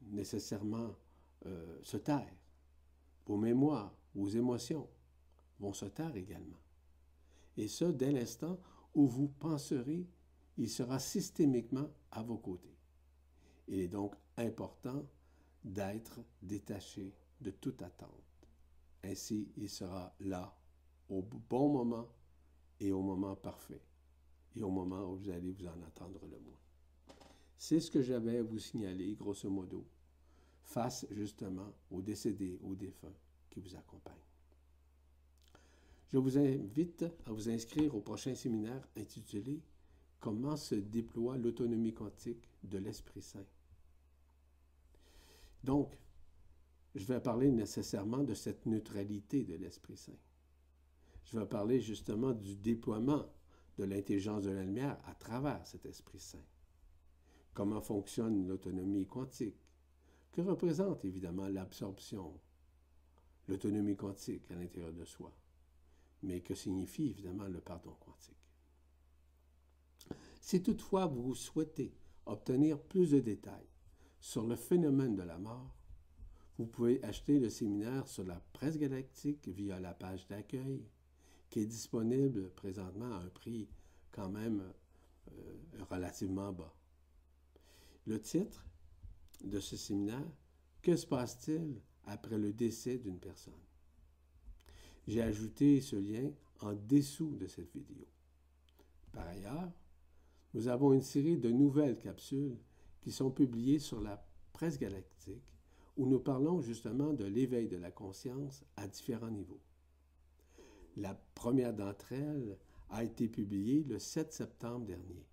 nécessairement 0.02 0.94
euh, 1.46 1.78
se 1.82 1.96
taire. 1.96 2.34
Vos 3.26 3.36
mémoires, 3.36 3.94
vos 4.14 4.28
émotions 4.28 4.88
vont 5.58 5.72
se 5.72 5.86
taire 5.86 6.14
également. 6.16 6.58
Et 7.56 7.68
ce, 7.68 7.86
dès 7.86 8.12
l'instant 8.12 8.58
où 8.94 9.06
vous 9.06 9.28
penserez, 9.28 10.06
il 10.58 10.70
sera 10.70 10.98
systémiquement 10.98 11.88
à 12.10 12.22
vos 12.22 12.38
côtés. 12.38 12.76
Il 13.68 13.80
est 13.80 13.88
donc 13.88 14.14
important 14.36 15.04
d'être 15.64 16.20
détaché 16.42 17.14
de 17.40 17.50
toute 17.50 17.82
attente. 17.82 18.10
Ainsi, 19.02 19.52
il 19.56 19.68
sera 19.68 20.14
là 20.20 20.56
au 21.08 21.22
bon 21.22 21.72
moment 21.72 22.08
et 22.80 22.92
au 22.92 23.02
moment 23.02 23.36
parfait, 23.36 23.82
et 24.54 24.62
au 24.62 24.70
moment 24.70 25.04
où 25.04 25.16
vous 25.16 25.30
allez 25.30 25.52
vous 25.52 25.66
en 25.66 25.82
attendre 25.82 26.20
le 26.26 26.38
moins. 26.38 26.58
C'est 27.58 27.80
ce 27.80 27.90
que 27.90 28.02
j'avais 28.02 28.38
à 28.38 28.42
vous 28.42 28.58
signaler, 28.58 29.14
grosso 29.14 29.48
modo, 29.48 29.84
face 30.62 31.06
justement 31.10 31.72
aux 31.90 32.02
décédés, 32.02 32.58
aux 32.62 32.74
défunts 32.74 33.14
qui 33.50 33.60
vous 33.60 33.74
accompagnent. 33.74 34.14
Je 36.12 36.18
vous 36.18 36.38
invite 36.38 37.04
à 37.24 37.32
vous 37.32 37.48
inscrire 37.48 37.94
au 37.94 38.00
prochain 38.00 38.34
séminaire 38.34 38.86
intitulé 38.96 39.60
Comment 40.20 40.56
se 40.56 40.74
déploie 40.74 41.36
l'autonomie 41.36 41.92
quantique 41.92 42.48
de 42.64 42.78
l'Esprit 42.78 43.22
Saint. 43.22 43.44
Donc, 45.62 45.96
je 46.94 47.04
vais 47.04 47.20
parler 47.20 47.50
nécessairement 47.50 48.24
de 48.24 48.34
cette 48.34 48.66
neutralité 48.66 49.44
de 49.44 49.54
l'Esprit 49.54 49.96
Saint. 49.96 50.18
Je 51.24 51.38
vais 51.38 51.46
parler 51.46 51.80
justement 51.80 52.32
du 52.32 52.56
déploiement 52.56 53.26
de 53.78 53.84
l'intelligence 53.84 54.42
de 54.42 54.50
la 54.50 54.64
lumière 54.64 54.98
à 55.06 55.14
travers 55.14 55.66
cet 55.66 55.84
Esprit 55.84 56.20
Saint. 56.20 56.42
Comment 57.56 57.80
fonctionne 57.80 58.46
l'autonomie 58.46 59.06
quantique? 59.06 59.56
Que 60.30 60.42
représente 60.42 61.06
évidemment 61.06 61.48
l'absorption, 61.48 62.38
l'autonomie 63.48 63.96
quantique 63.96 64.50
à 64.50 64.56
l'intérieur 64.56 64.92
de 64.92 65.06
soi? 65.06 65.32
Mais 66.22 66.42
que 66.42 66.54
signifie 66.54 67.08
évidemment 67.08 67.48
le 67.48 67.62
pardon 67.62 67.94
quantique? 67.98 68.36
Si 70.42 70.62
toutefois 70.62 71.06
vous 71.06 71.34
souhaitez 71.34 71.94
obtenir 72.26 72.78
plus 72.78 73.12
de 73.12 73.20
détails 73.20 73.70
sur 74.20 74.46
le 74.46 74.56
phénomène 74.56 75.16
de 75.16 75.22
la 75.22 75.38
mort, 75.38 75.74
vous 76.58 76.66
pouvez 76.66 77.02
acheter 77.04 77.40
le 77.40 77.48
séminaire 77.48 78.06
sur 78.06 78.24
la 78.24 78.38
presse 78.52 78.76
galactique 78.76 79.48
via 79.48 79.80
la 79.80 79.94
page 79.94 80.26
d'accueil, 80.26 80.84
qui 81.48 81.60
est 81.60 81.66
disponible 81.66 82.50
présentement 82.50 83.14
à 83.14 83.20
un 83.20 83.28
prix 83.30 83.70
quand 84.12 84.28
même 84.28 84.62
euh, 85.32 85.84
relativement 85.88 86.52
bas. 86.52 86.74
Le 88.06 88.20
titre 88.20 88.64
de 89.44 89.58
ce 89.58 89.76
séminaire, 89.76 90.30
Que 90.82 90.94
se 90.94 91.06
passe-t-il 91.06 91.80
après 92.04 92.38
le 92.38 92.52
décès 92.52 92.98
d'une 92.98 93.18
personne? 93.18 93.52
J'ai 95.08 95.22
ajouté 95.22 95.80
ce 95.80 95.96
lien 95.96 96.30
en 96.60 96.74
dessous 96.74 97.34
de 97.34 97.48
cette 97.48 97.72
vidéo. 97.72 98.06
Par 99.12 99.26
ailleurs, 99.26 99.72
nous 100.54 100.68
avons 100.68 100.92
une 100.92 101.02
série 101.02 101.36
de 101.36 101.50
nouvelles 101.50 101.98
capsules 101.98 102.56
qui 103.00 103.10
sont 103.10 103.32
publiées 103.32 103.80
sur 103.80 104.00
la 104.00 104.24
presse 104.52 104.78
galactique 104.78 105.42
où 105.96 106.06
nous 106.06 106.20
parlons 106.20 106.60
justement 106.60 107.12
de 107.12 107.24
l'éveil 107.24 107.68
de 107.68 107.76
la 107.76 107.90
conscience 107.90 108.64
à 108.76 108.86
différents 108.86 109.30
niveaux. 109.30 109.60
La 110.96 111.14
première 111.34 111.74
d'entre 111.74 112.12
elles 112.12 112.56
a 112.90 113.02
été 113.02 113.28
publiée 113.28 113.82
le 113.84 113.98
7 113.98 114.32
septembre 114.32 114.86
dernier. 114.86 115.26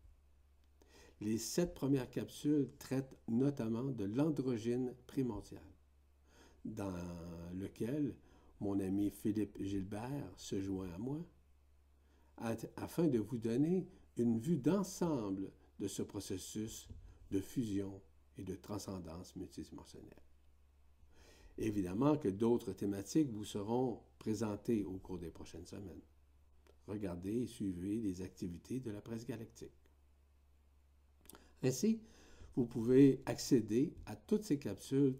Les 1.23 1.37
sept 1.37 1.73
premières 1.73 2.09
capsules 2.09 2.69
traitent 2.79 3.15
notamment 3.29 3.85
de 3.85 4.03
l'androgyne 4.03 4.93
primordial, 5.07 5.63
dans 6.65 6.93
lequel 7.53 8.13
mon 8.59 8.77
ami 8.81 9.09
Philippe 9.09 9.57
Gilbert 9.61 10.33
se 10.35 10.59
joint 10.59 10.91
à 10.93 10.97
moi, 10.97 11.25
afin 12.75 13.07
de 13.07 13.19
vous 13.19 13.37
donner 13.37 13.87
une 14.17 14.37
vue 14.37 14.57
d'ensemble 14.57 15.49
de 15.79 15.87
ce 15.87 16.01
processus 16.01 16.89
de 17.31 17.39
fusion 17.39 18.01
et 18.37 18.43
de 18.43 18.55
transcendance 18.55 19.37
multidimensionnelle. 19.37 20.09
Évidemment 21.57 22.17
que 22.17 22.27
d'autres 22.27 22.73
thématiques 22.73 23.31
vous 23.31 23.45
seront 23.45 24.01
présentées 24.19 24.83
au 24.83 24.97
cours 24.97 25.19
des 25.19 25.31
prochaines 25.31 25.67
semaines. 25.67 26.01
Regardez 26.85 27.43
et 27.43 27.47
suivez 27.47 28.01
les 28.01 28.21
activités 28.21 28.81
de 28.81 28.91
la 28.91 28.99
presse 28.99 29.25
galactique. 29.25 29.82
Ainsi, 31.63 32.01
vous 32.55 32.65
pouvez 32.65 33.21
accéder 33.25 33.93
à 34.05 34.15
toutes 34.15 34.43
ces 34.43 34.59
capsules 34.59 35.17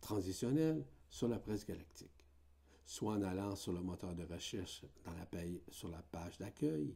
transitionnelles 0.00 0.86
sur 1.08 1.28
la 1.28 1.38
presse 1.38 1.64
galactique, 1.64 2.26
soit 2.84 3.14
en 3.14 3.22
allant 3.22 3.56
sur 3.56 3.72
le 3.72 3.80
moteur 3.80 4.14
de 4.14 4.24
recherche 4.24 4.84
dans 5.04 5.14
la 5.14 5.26
sur 5.70 5.88
la 5.88 6.02
page 6.02 6.38
d'accueil, 6.38 6.94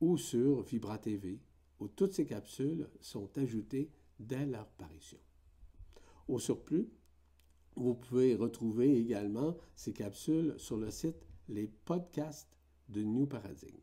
ou 0.00 0.16
sur 0.16 0.62
Vibra 0.62 0.98
TV, 0.98 1.40
où 1.78 1.88
toutes 1.88 2.14
ces 2.14 2.26
capsules 2.26 2.88
sont 3.00 3.36
ajoutées 3.38 3.90
dès 4.18 4.46
leur 4.46 4.68
parution. 4.70 5.18
Au 6.28 6.38
surplus, 6.38 6.88
vous 7.76 7.94
pouvez 7.94 8.34
retrouver 8.34 8.98
également 8.98 9.56
ces 9.74 9.92
capsules 9.92 10.54
sur 10.56 10.78
le 10.78 10.90
site 10.90 11.26
Les 11.48 11.66
podcasts 11.66 12.56
de 12.88 13.02
New 13.02 13.26
Paradigm. 13.26 13.80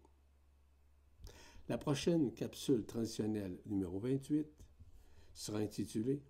La 1.69 1.77
prochaine 1.77 2.33
capsule 2.33 2.85
transitionnelle 2.85 3.57
numéro 3.67 3.97
28 3.99 4.45
sera 5.33 5.59
intitulée 5.59 6.21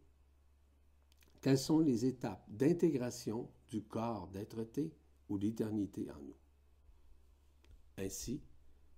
Quelles 1.41 1.57
sont 1.57 1.79
les 1.79 2.05
étapes 2.05 2.45
d'intégration 2.47 3.49
du 3.67 3.81
corps 3.81 4.27
d'être-té 4.27 4.93
ou 5.29 5.39
d'éternité 5.39 6.09
en 6.11 6.19
nous? 6.19 6.37
Ainsi, 7.97 8.43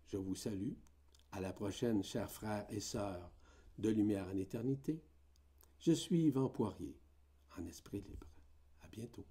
je 0.07 0.17
vous 0.17 0.36
salue. 0.36 0.73
À 1.31 1.39
la 1.39 1.53
prochaine, 1.53 2.03
chers 2.03 2.29
frères 2.29 2.65
et 2.69 2.81
sœurs 2.81 3.31
de 3.77 3.89
Lumière 3.89 4.27
en 4.27 4.38
éternité. 4.38 5.01
Je 5.79 5.93
suis 5.93 6.23
Yvan 6.23 6.49
Poirier, 6.49 6.97
en 7.57 7.65
esprit 7.65 8.01
libre. 8.01 8.27
À 8.83 8.88
bientôt. 8.88 9.25